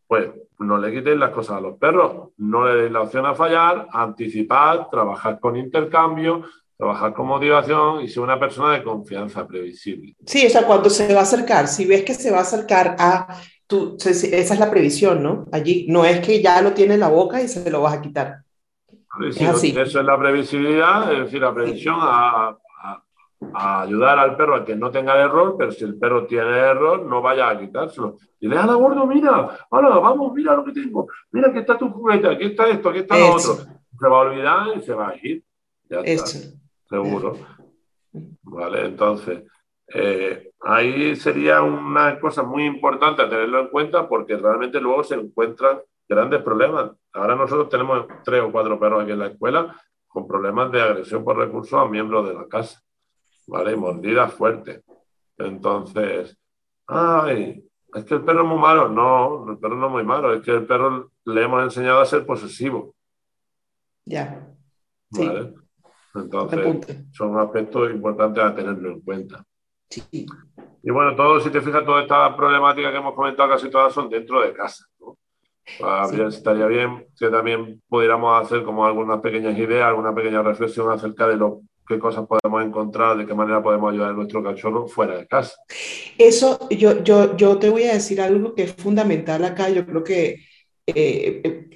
[0.06, 3.34] pues no le quiten las cosas a los perros, no le den la opción a
[3.34, 6.44] fallar, anticipar, trabajar con intercambio,
[6.80, 10.16] trabajar con motivación y ser una persona de confianza previsible.
[10.24, 12.96] Sí, o sea, cuando se va a acercar, si ves que se va a acercar
[12.98, 15.46] a tú, esa es la previsión, ¿no?
[15.52, 18.00] Allí no es que ya lo tiene en la boca y se lo vas a
[18.00, 18.38] quitar.
[19.28, 19.74] es así.
[19.78, 22.56] Eso es la previsibilidad, es decir, la previsión a,
[23.52, 26.48] a ayudar al perro a que no tenga el error, pero si el perro tiene
[26.48, 28.16] error, no vaya a quitárselo.
[28.40, 31.90] Y le la gordo, mira, ahora vamos, mira lo que tengo, mira que está tu
[31.90, 33.54] juguete, aquí está esto, aquí está lo otro.
[33.54, 35.44] Se va a olvidar y se va a ir.
[35.90, 36.38] Ya está,
[36.90, 37.36] seguro.
[38.42, 39.44] Vale, entonces,
[39.92, 45.16] Eh, ahí sería una cosa muy importante a tenerlo en cuenta porque realmente luego se
[45.16, 46.92] encuentran grandes problemas.
[47.12, 49.76] Ahora nosotros tenemos tres o cuatro perros aquí en la escuela
[50.06, 52.80] con problemas de agresión por recursos a miembros de la casa,
[53.48, 53.72] ¿vale?
[53.72, 54.84] Y mordidas fuertes.
[55.38, 56.38] Entonces,
[56.86, 58.88] ay, es que el perro es muy malo.
[58.88, 62.06] No, el perro no es muy malo, es que el perro le hemos enseñado a
[62.06, 62.94] ser posesivo.
[64.04, 64.46] Ya.
[65.10, 65.54] ¿Vale?
[66.14, 69.44] Entonces, son aspectos importantes a tenerlo en cuenta.
[69.88, 70.26] Sí.
[70.82, 74.08] Y bueno, todo, si te fijas, toda esta problemática que hemos comentado, casi todas son
[74.08, 74.84] dentro de casa.
[74.98, 75.16] ¿no?
[76.28, 81.36] Estaría bien que también pudiéramos hacer como algunas pequeñas ideas, alguna pequeña reflexión acerca de
[81.36, 85.26] lo qué cosas podemos encontrar, de qué manera podemos ayudar a nuestro cachorro fuera de
[85.26, 85.56] casa.
[86.16, 89.68] Eso, yo, yo, yo te voy a decir algo que es fundamental acá.
[89.70, 90.36] Yo creo que
[90.86, 91.68] eh, eh,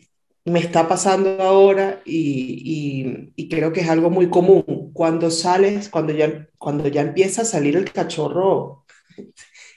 [0.44, 4.90] me está pasando ahora y, y, creo que es algo muy común.
[4.92, 8.84] Cuando sales, cuando ya, cuando ya empieza a salir el cachorro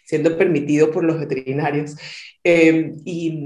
[0.06, 1.96] siendo permitido por los veterinarios,
[2.44, 3.44] eh, y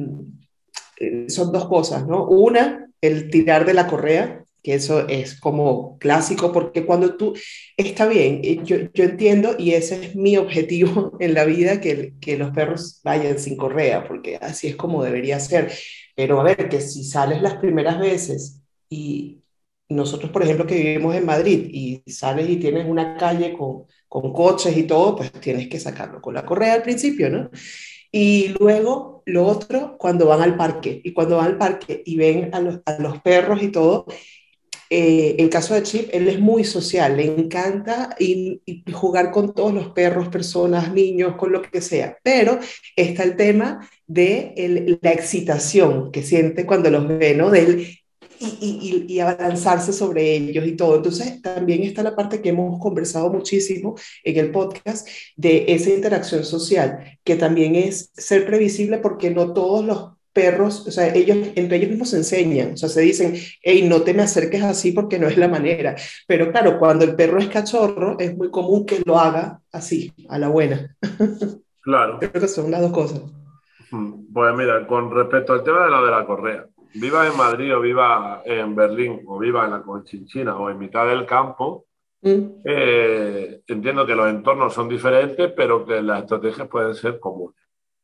[1.28, 2.28] son dos cosas, ¿no?
[2.28, 7.34] Una, el tirar de la correa, que eso es como clásico, porque cuando tú,
[7.78, 12.14] está bien, eh, yo, yo entiendo y ese es mi objetivo en la vida, que,
[12.22, 15.72] que los perros vayan sin correa, porque así es como debería ser.
[16.15, 19.41] Pero a ver, que si sales las primeras veces y
[19.89, 24.34] nosotros, por ejemplo, que vivimos en Madrid y sales y tienes una calle con, con
[24.34, 27.50] coches y todo, pues tienes que sacarlo con la correa al principio, ¿no?
[28.12, 32.54] Y luego, lo otro, cuando van al parque, y cuando van al parque y ven
[32.54, 34.06] a los, a los perros y todo,
[34.93, 39.73] eh, el caso de Chip, él es muy social, le encanta y, jugar con todos
[39.73, 42.60] los perros, personas, niños, con lo que sea, pero
[42.97, 47.49] está el tema de la excitación que siente cuando los ve, ¿no?
[47.49, 47.88] Del
[48.41, 50.97] y, y, abalanzarse sobre ellos y todo.
[50.97, 56.43] Entonces, también está la parte que hemos conversado muchísimo en el podcast de esa interacción
[56.43, 61.78] social, que también es ser previsible porque no todos los perros, o sea, ellos entre
[61.78, 65.20] ellos mismos se enseñan, o sea, se dicen, hey, no te me acerques así porque
[65.20, 65.96] no es la manera.
[66.28, 70.38] Pero claro, cuando el perro es cachorro, es muy común que lo haga así, a
[70.38, 70.96] la buena.
[71.84, 72.20] Claro.
[72.20, 73.24] Creo que son las dos cosas.
[73.89, 77.82] Pues mira, con respecto al tema de la de la correa, viva en Madrid o
[77.82, 81.86] viva en Berlín o viva en la Conchinchina o en mitad del campo,
[82.22, 82.62] mm.
[82.63, 87.60] eh, entiendo que los entornos son diferentes, pero que las estrategias pueden ser comunes.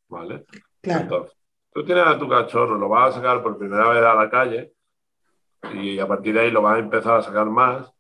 [0.10, 0.46] ¿Vale?
[0.82, 1.02] Claro.
[1.04, 1.38] Entonces,
[1.78, 4.74] tú tienes a tu cachorro, lo vas a sacar por primera vez a la calle
[5.76, 7.94] y a partir de ahí lo vas a empezar a sacar más.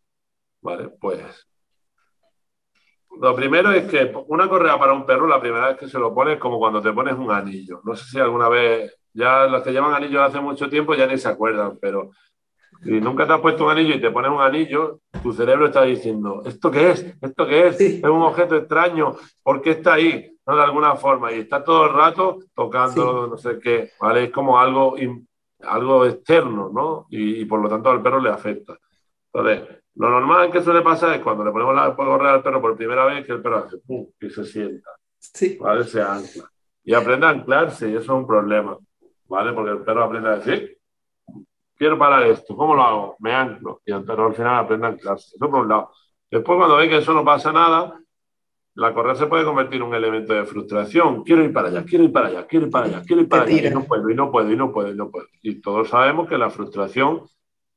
[0.61, 0.89] ¿Vale?
[0.99, 1.47] Pues
[3.21, 6.11] lo primero es que una correa para un perro, la primera vez que se lo
[6.11, 7.81] pones es como cuando te pones un anillo.
[7.83, 11.19] No sé si alguna vez ya los que llevan anillos hace mucho tiempo ya ni
[11.19, 12.09] se acuerdan, pero
[12.83, 15.83] si nunca te has puesto un anillo y te pones un anillo, tu cerebro está
[15.83, 17.15] diciendo, ¿esto qué es?
[17.21, 17.81] ¿Esto qué es?
[17.81, 20.37] Es un objeto extraño, ¿por qué está ahí?
[20.45, 20.55] ¿No?
[20.55, 24.25] De alguna forma, y está todo el rato tocando, no sé qué, ¿vale?
[24.25, 24.95] Es como algo,
[25.61, 27.07] algo externo, ¿no?
[27.09, 28.77] Y, por lo tanto al perro le afecta.
[29.33, 32.77] Entonces, lo normal que suele pasar es cuando le ponemos la correa al perro por
[32.77, 35.57] primera vez, que el perro hace pum, y se sienta, sí.
[35.59, 35.83] ¿vale?
[35.83, 36.49] Se ancla.
[36.83, 38.77] Y aprende a anclarse, y eso es un problema.
[39.27, 39.53] ¿vale?
[39.53, 40.76] Porque el perro aprende a decir,
[41.77, 43.15] quiero parar esto, ¿cómo lo hago?
[43.19, 43.81] Me anclo.
[43.85, 45.35] Y el perro al final aprende a anclarse.
[45.35, 45.91] Eso por un lado.
[46.29, 47.99] Después, cuando ve que eso no pasa nada,
[48.75, 51.23] la correa se puede convertir en un elemento de frustración.
[51.23, 53.43] Quiero ir para allá, quiero ir para allá, quiero ir para allá, quiero ir para
[53.43, 53.69] allá.
[53.69, 55.27] Y no puedo, y no puedo, y no puedo, y no puedo.
[55.41, 57.23] Y todos sabemos que la frustración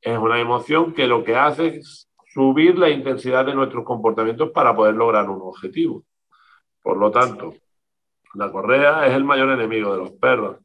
[0.01, 4.75] es una emoción que lo que hace es subir la intensidad de nuestros comportamientos para
[4.75, 6.03] poder lograr un objetivo.
[6.81, 7.53] Por lo tanto,
[8.35, 10.57] la correa es el mayor enemigo de los perros.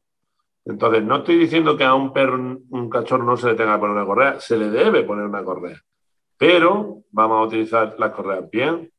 [0.69, 3.79] Entonces, no estoy diciendo que a un perro, un cachorro no se le tenga que
[3.79, 5.81] poner una correa, se le debe poner una correa,
[6.37, 8.91] pero vamos a utilizar las correas bien,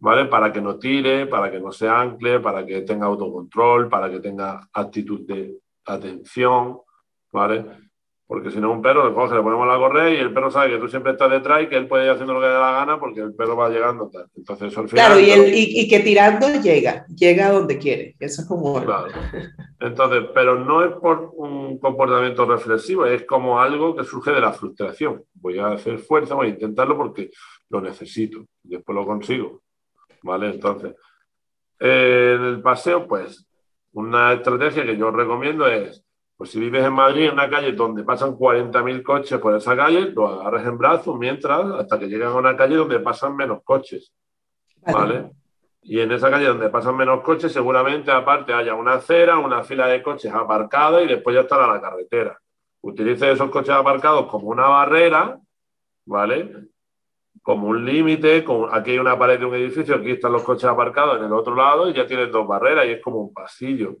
[0.00, 0.24] ¿vale?
[0.24, 4.18] Para que no tire, para que no se ancle, para que tenga autocontrol, para que
[4.18, 6.80] tenga actitud de atención,
[7.32, 7.66] ¿vale?
[8.32, 10.70] Porque si no, un perro le coge, le ponemos la correa y el perro sabe
[10.70, 12.60] que tú siempre estás detrás y que él puede ir haciendo lo que le da
[12.60, 14.10] la gana porque el perro va llegando.
[14.34, 15.06] Entonces, al final.
[15.06, 18.16] Claro, y, que tirando llega, llega a donde quiere.
[18.18, 18.82] Eso es como.
[18.82, 19.08] Claro.
[19.80, 24.52] Entonces, pero no es por un comportamiento reflexivo, es como algo que surge de la
[24.52, 25.22] frustración.
[25.34, 27.30] Voy a hacer fuerza, voy a intentarlo porque
[27.68, 28.46] lo necesito.
[28.62, 29.60] Después lo consigo.
[30.22, 30.52] ¿Vale?
[30.52, 30.94] Entonces,
[31.78, 33.46] en el paseo, pues,
[33.92, 36.02] una estrategia que yo recomiendo es
[36.42, 40.10] pues si vives en Madrid, en una calle donde pasan 40.000 coches por esa calle,
[40.10, 44.12] lo agarres en brazos mientras, hasta que llegan a una calle donde pasan menos coches.
[44.78, 45.30] ¿Vale?
[45.82, 49.86] Y en esa calle donde pasan menos coches, seguramente aparte haya una acera, una fila
[49.86, 52.36] de coches aparcada y después ya estará la carretera.
[52.80, 55.38] Utilice esos coches aparcados como una barrera,
[56.06, 56.50] ¿vale?
[57.40, 61.20] como un límite, aquí hay una pared de un edificio, aquí están los coches aparcados
[61.20, 63.98] en el otro lado y ya tienes dos barreras y es como un pasillo,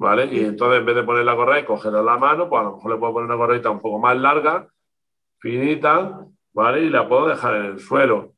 [0.00, 0.30] ¿vale?
[0.32, 2.76] Y entonces en vez de poner la correa y cogerla la mano, pues a lo
[2.76, 4.66] mejor le puedo poner una correita un poco más larga,
[5.38, 6.80] finita, ¿vale?
[6.84, 8.32] Y la puedo dejar en el suelo,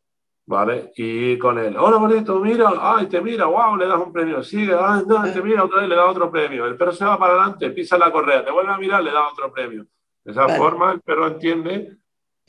[0.45, 0.91] ¿vale?
[0.97, 4.75] Y con él, hola bonito, mira, ay, te mira, wow, le das un premio, sigue,
[4.75, 6.67] ay, no, te mira otra vez, le das otro premio.
[6.67, 9.33] El perro se va para adelante, pisa la correa, te vuelve a mirar, le das
[9.33, 9.87] otro premio.
[10.25, 11.97] De esa forma el perro entiende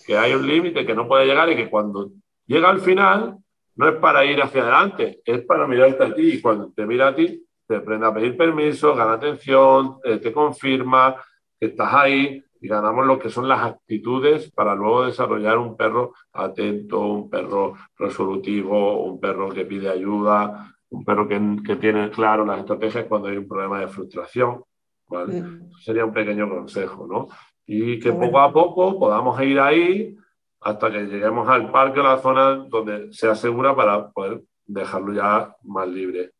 [0.08, 2.10] que hay un límite que no puede llegar y que cuando
[2.48, 3.38] llega al final
[3.76, 7.10] no es para ir hacia adelante, es para mirarte a ti y cuando te mira
[7.10, 11.16] a ti te aprende a pedir permiso, gana atención, eh, te confirma
[11.60, 16.14] que estás ahí y ganamos lo que son las actitudes para luego desarrollar un perro
[16.32, 22.46] atento, un perro resolutivo, un perro que pide ayuda, un perro que, que tiene claro
[22.46, 24.64] las estrategias cuando hay un problema de frustración.
[25.10, 25.42] ¿vale?
[25.42, 25.72] Mm.
[25.80, 27.28] Sería un pequeño consejo, ¿no?
[27.66, 30.18] y que poco a poco podamos ir ahí
[30.62, 35.56] hasta que lleguemos al parque o la zona donde sea segura para poder dejarlo ya
[35.64, 36.32] más libre.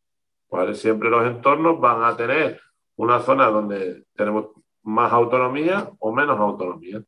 [0.50, 0.74] ¿Vale?
[0.74, 2.60] Siempre los entornos van a tener
[2.96, 4.50] una zona donde tenemos
[4.82, 7.02] más autonomía o menos autonomía.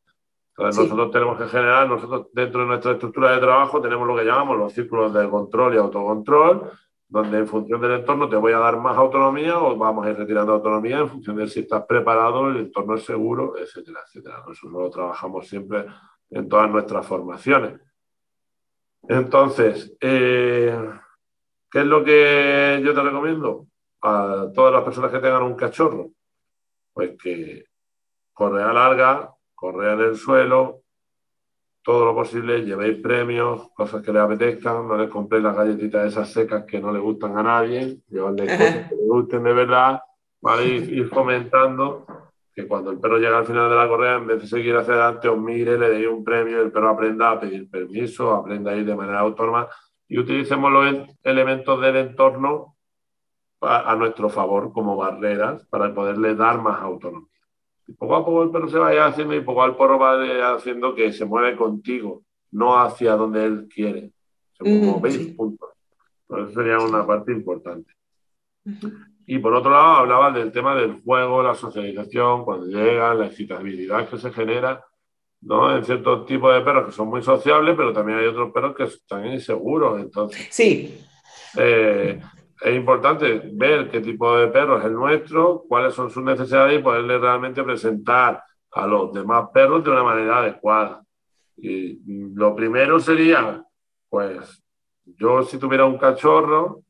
[0.57, 4.25] Entonces nosotros tenemos que generar, nosotros dentro de nuestra estructura de trabajo tenemos lo que
[4.25, 6.71] llamamos los círculos de control y autocontrol,
[7.07, 10.17] donde en función del entorno te voy a dar más autonomía o vamos a ir
[10.17, 14.43] retirando autonomía en función de si estás preparado, el entorno es seguro, etcétera, etcétera.
[14.47, 15.85] Nosotros lo trabajamos siempre
[16.31, 17.79] en todas nuestras formaciones.
[19.07, 20.75] Entonces, eh,
[21.71, 23.67] ¿qué es lo que yo te recomiendo
[24.01, 26.09] a todas las personas que tengan un cachorro?
[26.93, 27.65] Pues que
[28.33, 30.81] correa larga, correa en el suelo,
[31.83, 36.29] todo lo posible, llevéis premios, cosas que les apetezcan, no les compréis las galletitas esas
[36.29, 40.01] secas que no le gustan a nadie, llevarles cosas que les gusten de verdad,
[40.41, 40.65] ¿vale?
[40.65, 42.05] Y ir fomentando
[42.53, 44.95] que cuando el perro llega al final de la correa, en vez de seguir hacia
[44.95, 48.75] adelante, os mire, le deis un premio, el perro aprenda a pedir permiso, aprenda a
[48.75, 49.69] ir de manera autónoma
[50.07, 52.75] y utilicemos los elementos del entorno
[53.61, 57.27] a, a nuestro favor como barreras para poderle dar más autonomía
[57.95, 61.13] poco a poco el perro se vaya haciendo y poco al porro va haciendo que
[61.13, 64.11] se mueve contigo, no hacia donde él quiere.
[64.59, 65.69] Como mm, veis, puntos.
[66.29, 67.93] Eso sería una parte importante.
[69.25, 74.09] Y por otro lado, hablaba del tema del juego, la socialización, cuando llega, la excitabilidad
[74.09, 74.83] que se genera,
[75.41, 75.75] ¿no?
[75.75, 78.83] En ciertos tipos de perros que son muy sociables, pero también hay otros perros que
[78.83, 79.99] están inseguros.
[79.99, 80.99] Entonces, sí.
[81.57, 82.19] Eh,
[82.61, 86.83] es importante ver qué tipo de perro es el nuestro, cuáles son sus necesidades y
[86.83, 91.03] poderle realmente presentar a los demás perros de una manera adecuada.
[91.55, 91.99] Y
[92.33, 93.63] lo primero sería,
[94.09, 94.63] pues,
[95.05, 96.81] yo si tuviera un cachorro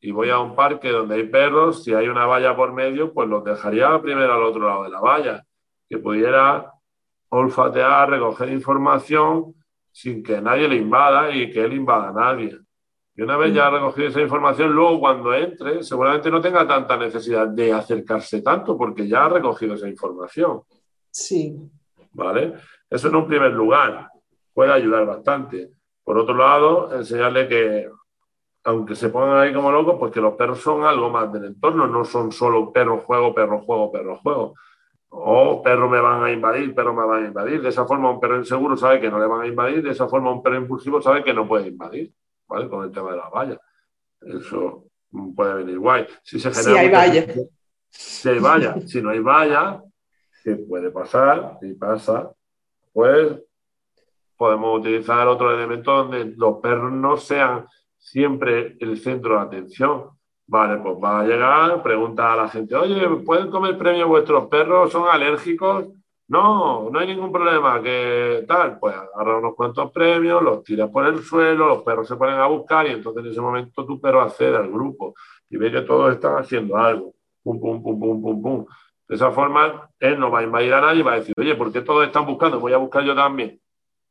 [0.00, 3.28] y voy a un parque donde hay perros, si hay una valla por medio, pues
[3.28, 5.44] los dejaría primero al otro lado de la valla,
[5.88, 6.72] que pudiera
[7.30, 9.54] olfatear, recoger información
[9.90, 12.58] sin que nadie le invada y que él invada a nadie.
[13.14, 16.96] Y una vez ya ha recogido esa información, luego cuando entre, seguramente no tenga tanta
[16.96, 20.62] necesidad de acercarse tanto porque ya ha recogido esa información.
[21.10, 21.56] Sí.
[22.12, 22.54] ¿Vale?
[22.88, 24.10] Eso en un primer lugar
[24.52, 25.70] puede ayudar bastante.
[26.02, 27.90] Por otro lado, enseñarle que,
[28.64, 31.86] aunque se pongan ahí como locos, pues que los perros son algo más del entorno,
[31.86, 34.54] no son solo perro, juego, perro, juego, perro, juego.
[35.12, 37.60] O perro me van a invadir, perro me van a invadir.
[37.60, 40.08] De esa forma un perro inseguro sabe que no le van a invadir, de esa
[40.08, 42.12] forma un perro impulsivo sabe que no puede invadir.
[42.46, 43.60] Con el tema de la valla.
[44.20, 44.86] Eso
[45.34, 46.06] puede venir guay.
[46.22, 47.26] Si, se genera hay valla.
[47.88, 48.80] Si hay valla.
[48.86, 49.82] si no hay valla,
[50.42, 52.32] que puede pasar, y pasa,
[52.92, 53.36] pues
[54.36, 57.66] podemos utilizar otro elemento donde los perros no sean
[57.98, 60.10] siempre el centro de atención.
[60.50, 64.90] Vale, pues va a llegar, pregunta a la gente, oye, ¿pueden comer premio vuestros perros?
[64.90, 65.86] ¿Son alérgicos?
[66.26, 71.06] No, no hay ningún problema, que tal, pues agarra unos cuantos premios, los tiras por
[71.06, 74.22] el suelo, los perros se ponen a buscar y entonces en ese momento tu perro
[74.22, 75.14] accede al grupo
[75.48, 77.14] y ve que todos están haciendo algo.
[77.44, 78.66] Pum, pum, pum, pum, pum, pum.
[79.06, 81.54] De esa forma, él no va a invadir a nadie y va a decir, oye,
[81.54, 82.58] ¿por qué todos están buscando?
[82.58, 83.60] Voy a buscar yo también.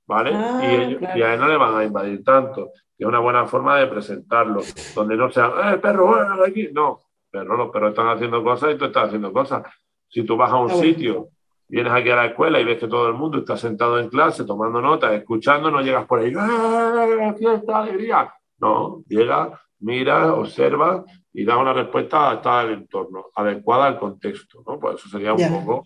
[0.10, 0.32] ¿Vale?
[0.34, 2.72] Ah, y, a él no le van a invadir tanto.
[2.98, 4.62] Es una buena forma de presentarlo,
[4.96, 6.68] donde no sea, ¡eh, perro, bueno, aquí!
[6.74, 9.62] No, pero los perros están haciendo cosas y tú estás haciendo cosas.
[10.08, 11.30] Si tú vas a un sitio
[11.68, 14.46] vienes aquí a la escuela y ves que todo el mundo está sentado en clase
[14.46, 18.34] tomando notas, escuchando, no llegas por ahí, ¡eh, fiesta, alegría!
[18.58, 24.80] No, llega, mira, observa y da una respuesta adaptada al entorno, adecuada al contexto, ¿no?
[24.80, 25.86] Pues eso sería un poco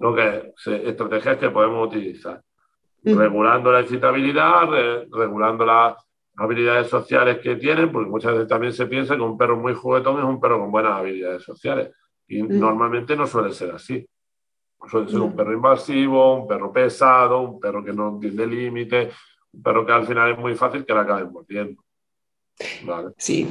[0.00, 2.42] lo que estrategias que podemos utilizar.
[3.04, 4.68] Regulando la excitabilidad,
[5.12, 5.96] regulando las
[6.36, 10.18] habilidades sociales que tienen, porque muchas veces también se piensa que un perro muy juguetón
[10.18, 11.90] es un perro con buenas habilidades sociales.
[12.26, 14.06] Y normalmente no suele ser así.
[14.88, 19.14] Suele ser un perro invasivo, un perro pesado, un perro que no tiene límites,
[19.62, 21.82] pero que al final es muy fácil que la acaben mordiendo.
[22.84, 23.10] ¿vale?
[23.16, 23.48] Sí,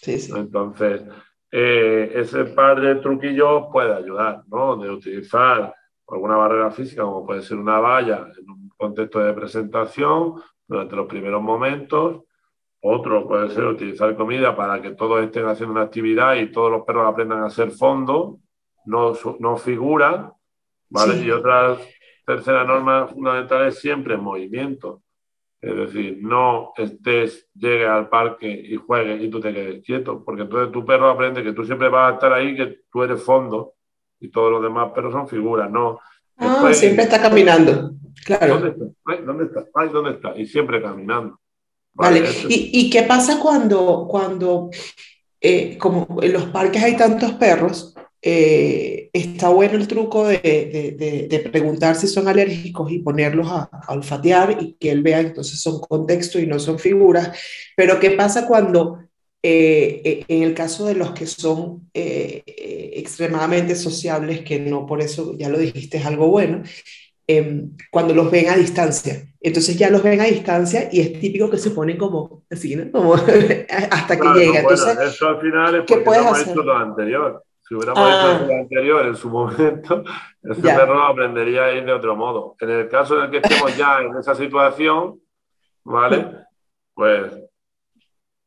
[0.00, 0.32] sí, sí.
[0.34, 1.02] Entonces,
[1.50, 4.76] eh, ese par de truquillos puede ayudar, ¿no?
[4.76, 5.74] De utilizar
[6.08, 10.34] alguna barrera física, como puede ser una valla en un contexto de presentación
[10.66, 12.22] durante los primeros momentos.
[12.80, 16.82] Otro puede ser utilizar comida para que todos estén haciendo una actividad y todos los
[16.84, 18.38] perros aprendan a hacer fondo,
[18.84, 20.30] no, no figuras.
[20.88, 21.16] ¿vale?
[21.22, 21.76] Y otra
[22.24, 25.02] tercera norma fundamental es siempre movimiento.
[25.60, 30.42] Es decir, no estés, llegue al parque y juegues y tú te quedes quieto, porque
[30.42, 33.72] entonces tu perro aprende que tú siempre vas a estar ahí, que tú eres fondo
[34.20, 35.98] y todos los demás perros son figuras, no.
[36.36, 37.92] Ah, siempre está caminando,
[38.24, 38.60] claro.
[38.60, 39.22] ¿Dónde está?
[39.24, 39.84] ¿dónde está?
[39.92, 40.38] ¿dónde está?
[40.38, 41.38] Y siempre caminando.
[41.94, 44.68] Vale, ¿Y, ¿Y, qué pasa cuando, cuando
[45.40, 51.28] eh, como en los parques hay tantos perros, eh, está bueno el truco de, de,
[51.28, 55.78] de, preguntar si son alérgicos y ponerlos a, olfatear y que él vea entonces son
[55.80, 57.38] contexto y no son figuras.
[57.76, 58.98] Pero ¿qué pasa cuando
[59.42, 65.36] eh, eh, en el caso de los que son extremadamente sociables, que no por eso,
[65.38, 66.62] ya lo dijiste, es algo bueno,
[67.26, 69.26] em, cuando los ven a distancia?
[69.40, 72.90] Entonces ya los ven a distancia y es típico que se ponen como así, ¿no?
[72.90, 73.14] Como
[73.90, 74.60] hasta que llega.
[74.60, 76.48] Entonces, eso al final es porque ¿qué puedes hacer?
[76.48, 77.42] hecho lo anterior.
[77.62, 78.60] Si hubiéramos hecho el ah.
[78.60, 80.04] anterior en su momento,
[80.42, 82.56] ese perro aprendería a ir de otro modo.
[82.60, 85.20] En el caso en el que estemos ya en esa situación,
[85.84, 86.28] ¿vale?
[86.94, 87.32] Pues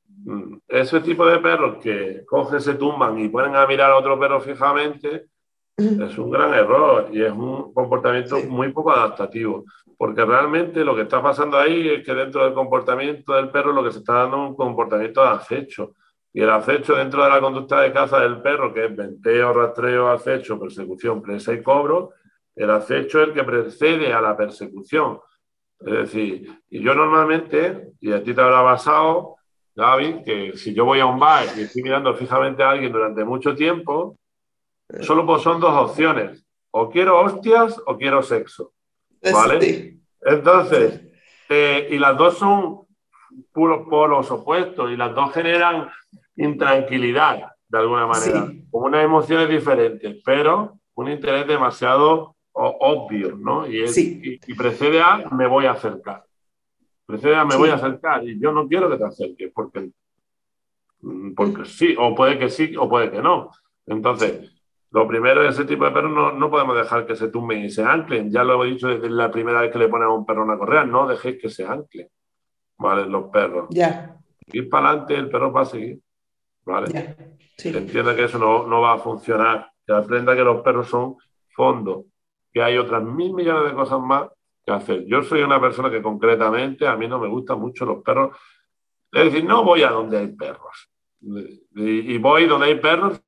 [0.08, 4.18] mm, ese tipo de perros que cogen, se tumban y ponen a mirar a otro
[4.18, 5.28] perro fijamente,
[5.80, 9.66] es un gran error y es un comportamiento muy poco adaptativo.
[9.98, 13.84] Porque realmente lo que está pasando ahí es que dentro del comportamiento del perro lo
[13.84, 15.96] que se está dando es un comportamiento de acecho.
[16.32, 20.10] Y el acecho dentro de la conducta de caza del perro, que es venteo, rastreo,
[20.10, 22.12] acecho, persecución, presa y cobro,
[22.56, 25.20] el acecho es el que precede a la persecución.
[25.80, 29.38] Es decir, y yo normalmente, y a ti te habrá pasado,
[29.76, 33.24] Gaby, que si yo voy a un bar y estoy mirando fijamente a alguien durante
[33.24, 34.18] mucho tiempo,
[35.02, 36.46] solo pues son dos opciones.
[36.72, 38.74] O quiero hostias o quiero sexo.
[39.22, 40.00] ¿Vale?
[40.22, 41.02] Entonces,
[41.50, 42.82] eh, y las dos son
[43.52, 45.90] puros polos opuestos y las dos generan
[46.36, 53.68] intranquilidad, de alguna manera, con unas emociones diferentes, pero un interés demasiado obvio, ¿no?
[53.68, 53.86] Y,
[54.46, 56.24] y, precede a me voy a acercar.
[57.06, 59.92] Precede a me voy a acercar y yo no quiero que te acerques porque,
[61.36, 63.50] porque sí, o puede que sí, o puede que no.
[63.86, 64.59] Entonces,
[64.92, 67.70] lo primero de ese tipo de perros no, no, podemos dejar que se tumben y
[67.70, 68.32] se anclen.
[68.32, 70.58] Ya lo he dicho desde la primera vez que le ponen a un perro una
[70.58, 72.08] correa, no dejéis que se anclen,
[72.78, 73.06] ¿vale?
[73.06, 73.68] Los perros.
[73.70, 74.16] Ya.
[74.48, 76.00] Ir para adelante, el perro va a seguir.
[76.66, 77.16] ¿vale?
[77.58, 81.18] Que entienda que eso no, no, va a funcionar, que aprenda que los perros son
[81.50, 82.06] fondos,
[82.54, 84.30] que hay otras mil millones de cosas más
[84.66, 85.06] que hacer.
[85.06, 88.38] Yo soy una persona que concretamente a mí no me gustan mucho los perros,
[89.12, 90.90] es decir, no voy a donde hay perros.
[91.22, 93.22] Y, voy donde hay perros,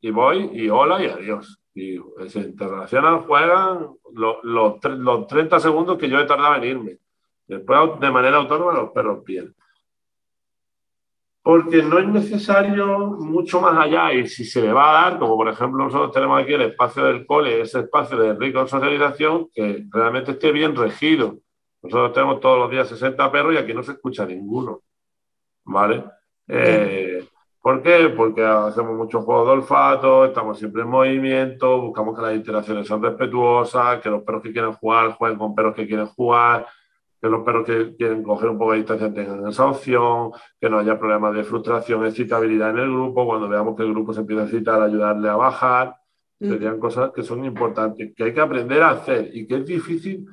[0.00, 1.60] y voy y hola y adiós.
[1.74, 6.98] Y se internacional juegan los, los, los 30 segundos que yo he tardado en irme.
[7.46, 9.54] Después, de manera autónoma, los perros pierden
[11.48, 15.34] porque no es necesario mucho más allá y si se le va a dar, como
[15.34, 19.86] por ejemplo nosotros tenemos aquí el espacio del cole, ese espacio de rica socialización, que
[19.90, 21.38] realmente esté bien regido.
[21.80, 24.82] Nosotros tenemos todos los días 60 perros y aquí no se escucha ninguno,
[25.64, 26.04] ¿vale?
[26.48, 27.26] Eh,
[27.68, 28.08] ¿Por qué?
[28.16, 33.02] Porque hacemos muchos juegos de olfato, estamos siempre en movimiento, buscamos que las interacciones sean
[33.02, 36.66] respetuosas, que los perros que quieren jugar jueguen con perros que quieren jugar,
[37.20, 40.78] que los perros que quieren coger un poco de distancia tengan esa opción, que no
[40.78, 44.44] haya problemas de frustración, excitabilidad en el grupo, cuando veamos que el grupo se empieza
[44.44, 45.94] a excitar, ayudarle a bajar,
[46.40, 46.48] mm.
[46.48, 50.26] serían cosas que son importantes, que hay que aprender a hacer y que es difícil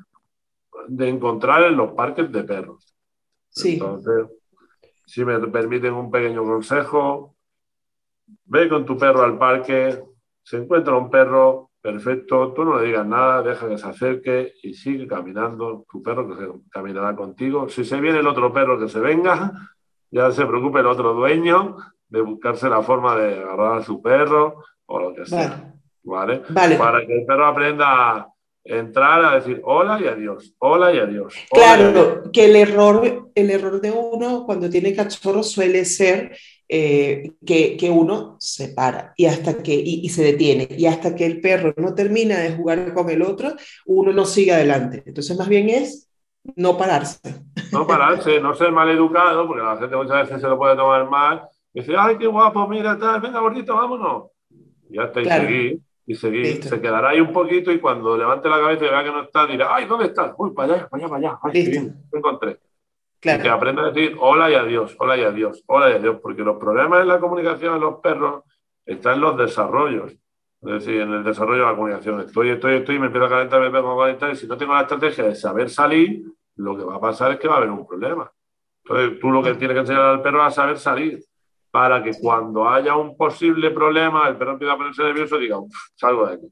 [0.88, 2.96] de encontrar en los parques de perros.
[3.50, 3.74] Sí.
[3.74, 4.26] Entonces,
[5.06, 7.36] si me permiten un pequeño consejo,
[8.46, 10.04] ve con tu perro al parque,
[10.44, 14.74] se encuentra un perro, Perfecto, tú no le digas nada, deja que se acerque y
[14.74, 15.86] sigue caminando.
[15.88, 17.70] Tu perro que se caminará contigo.
[17.70, 19.52] Si se viene el otro perro que se venga,
[20.10, 21.78] ya se preocupe el otro dueño
[22.10, 25.76] de buscarse la forma de agarrar a su perro o lo que sea.
[26.02, 26.42] ¿Vale?
[26.76, 28.34] Para que el perro aprenda a
[28.66, 31.34] entrar a decir hola y adiós, hola y adiós.
[31.52, 36.36] claro, que el error, el error de uno cuando tiene cachorro suele ser
[36.68, 40.68] eh, que, que, uno se para y, hasta que, y, se detiene.
[40.72, 43.54] Y hasta que el perro no termina de jugar con el otro,
[43.86, 45.04] uno no sigue adelante.
[45.06, 46.10] Entonces, más bien es
[46.56, 47.20] no pararse.
[47.72, 51.08] No pararse, no ser mal educado, porque la gente muchas veces se lo puede tomar
[51.08, 51.44] mal.
[51.72, 54.32] Y dice, ay, qué guapo, mira, tal, venga, gordito, vámonos.
[54.90, 55.44] Y hasta claro.
[55.48, 55.80] seguir.
[56.08, 59.12] Y se, se, quedará ahí un poquito y cuando levante la cabeza y vea que
[59.12, 60.34] no está, dirá, ay, ¿dónde estás?
[60.38, 61.40] Uy, para allá, para allá, para allá.
[61.42, 61.72] Ay, Listo.
[61.72, 62.60] Bien, encontré.
[63.20, 63.42] Claro.
[63.42, 66.58] que aprenda a decir hola y adiós, hola y adiós, hola y adiós, porque los
[66.58, 68.44] problemas en la comunicación de los perros
[68.86, 70.12] están en los desarrollos.
[70.62, 72.20] Es decir, en el desarrollo de la comunicación.
[72.22, 74.74] Estoy, estoy, estoy, me empiezo a calentar, me empiezo a calentar, y si no tengo
[74.74, 76.24] la estrategia de saber salir,
[76.56, 78.32] lo que va a pasar es que va a haber un problema.
[78.84, 81.20] Entonces, tú lo que tienes que enseñar al perro es a saber salir,
[81.76, 85.58] para que cuando haya un posible problema, el perro empiece a ponerse nervioso y diga,
[85.96, 86.48] salgo de aquí.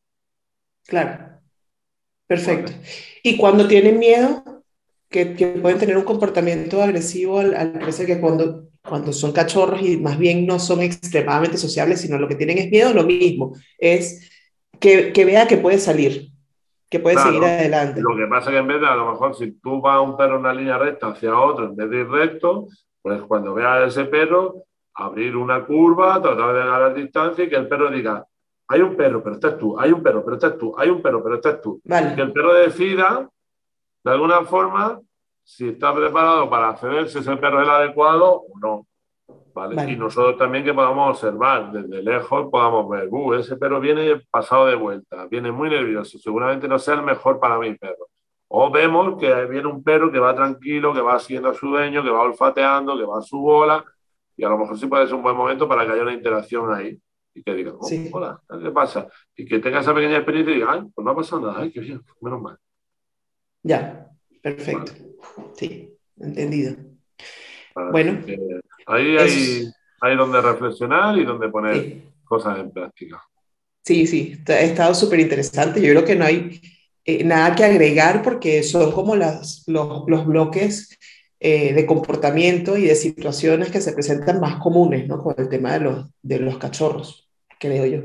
[0.86, 1.39] Claro.
[2.28, 2.74] Perfecto.
[3.24, 4.43] Y cuando tienen miedo,
[5.07, 5.28] que,
[5.61, 10.17] pueden tener un comportamiento agresivo, al, al parecer que cuando, cuando son cachorros y más
[10.17, 14.30] bien no son extremadamente sociables, sino lo que tienen es miedo, lo mismo, es
[14.78, 16.32] que, que vea que puede salir,
[16.89, 18.01] que puede seguir adelante.
[18.01, 20.01] Lo que pasa es que en vez de, a lo mejor, si tú vas a
[20.01, 22.67] un perro en una línea recta hacia otro, en vez de ir recto,
[23.01, 24.65] pues cuando veas a ese perro,
[24.95, 28.25] abrir una curva, tratar de ganar distancia y que el perro diga,
[28.67, 31.23] hay un perro, pero estás tú, hay un perro, pero estás tú, hay un perro,
[31.23, 31.81] pero estás tú.
[31.83, 33.29] Que el perro decida,
[34.03, 34.99] de alguna forma,
[35.43, 38.87] si está preparado para acceder, si ese perro es el adecuado o no.
[39.53, 39.91] ¿vale?
[39.91, 44.65] Y nosotros también que podamos observar desde lejos, podamos ver, uh, ese perro viene pasado
[44.67, 48.07] de vuelta, viene muy nervioso, seguramente no sea el mejor para mi perro.
[48.47, 52.03] O vemos que viene un perro que va tranquilo, que va siguiendo a su dueño,
[52.03, 53.83] que va olfateando, que va a su bola,
[54.36, 56.73] y a lo mejor sí puede ser un buen momento para que haya una interacción
[56.73, 56.99] ahí.
[57.36, 59.07] Y que diga, oh, hola, ¿qué pasa?
[59.36, 61.71] Y que tenga esa pequeña experiencia y diga, ay, pues no ha pasado nada, ay,
[61.71, 62.57] qué bien, menos mal.
[63.63, 64.07] Ya,
[64.41, 64.91] perfecto.
[65.55, 66.75] Sí, entendido.
[67.91, 68.19] bueno.
[68.86, 69.71] Ahí hay,
[70.01, 73.23] hay, donde reflexionar y donde poner cosas en práctica.
[73.84, 75.81] Sí, sí, ha estado súper interesante.
[75.81, 76.61] Yo creo que no hay
[77.03, 80.99] eh, nada que agregar porque son como las, los, los bloques
[81.45, 85.21] eh, de comportamiento y de situaciones que se presentan más comunes, ¿no?
[85.21, 87.29] Con el tema de los, de los cachorros,
[87.59, 88.01] creo yo.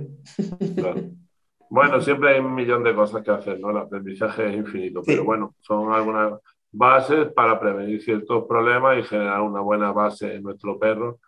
[1.70, 3.70] Bueno, siempre hay un millón de cosas que hacer, ¿no?
[3.70, 6.40] El aprendizaje es infinito, pero bueno, son algunas
[6.72, 11.20] bases para prevenir ciertos problemas y generar una buena base en nuestro perro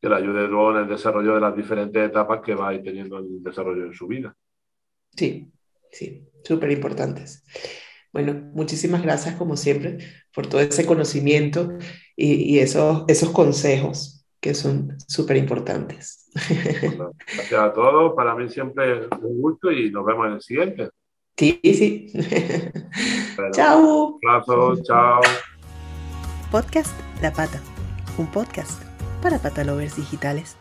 [0.00, 2.82] que le ayude luego en el desarrollo de las diferentes etapas que va a ir
[2.82, 4.34] teniendo el desarrollo de su vida.
[5.14, 5.48] Sí,
[5.92, 7.44] sí, súper importantes.
[8.12, 9.98] Bueno, muchísimas gracias como siempre
[10.34, 11.78] por todo ese conocimiento
[12.14, 16.30] y, esos, esos consejos que son súper importantes.
[16.34, 20.90] gracias a todos, para mí siempre un gusto y nos vemos en el siguiente.
[21.36, 22.06] Sí, sí.
[23.52, 24.18] chao.
[24.20, 25.20] Un chao.
[26.50, 27.60] Podcast La Pata,
[28.18, 28.82] un podcast
[29.22, 30.58] para patalovers digitales.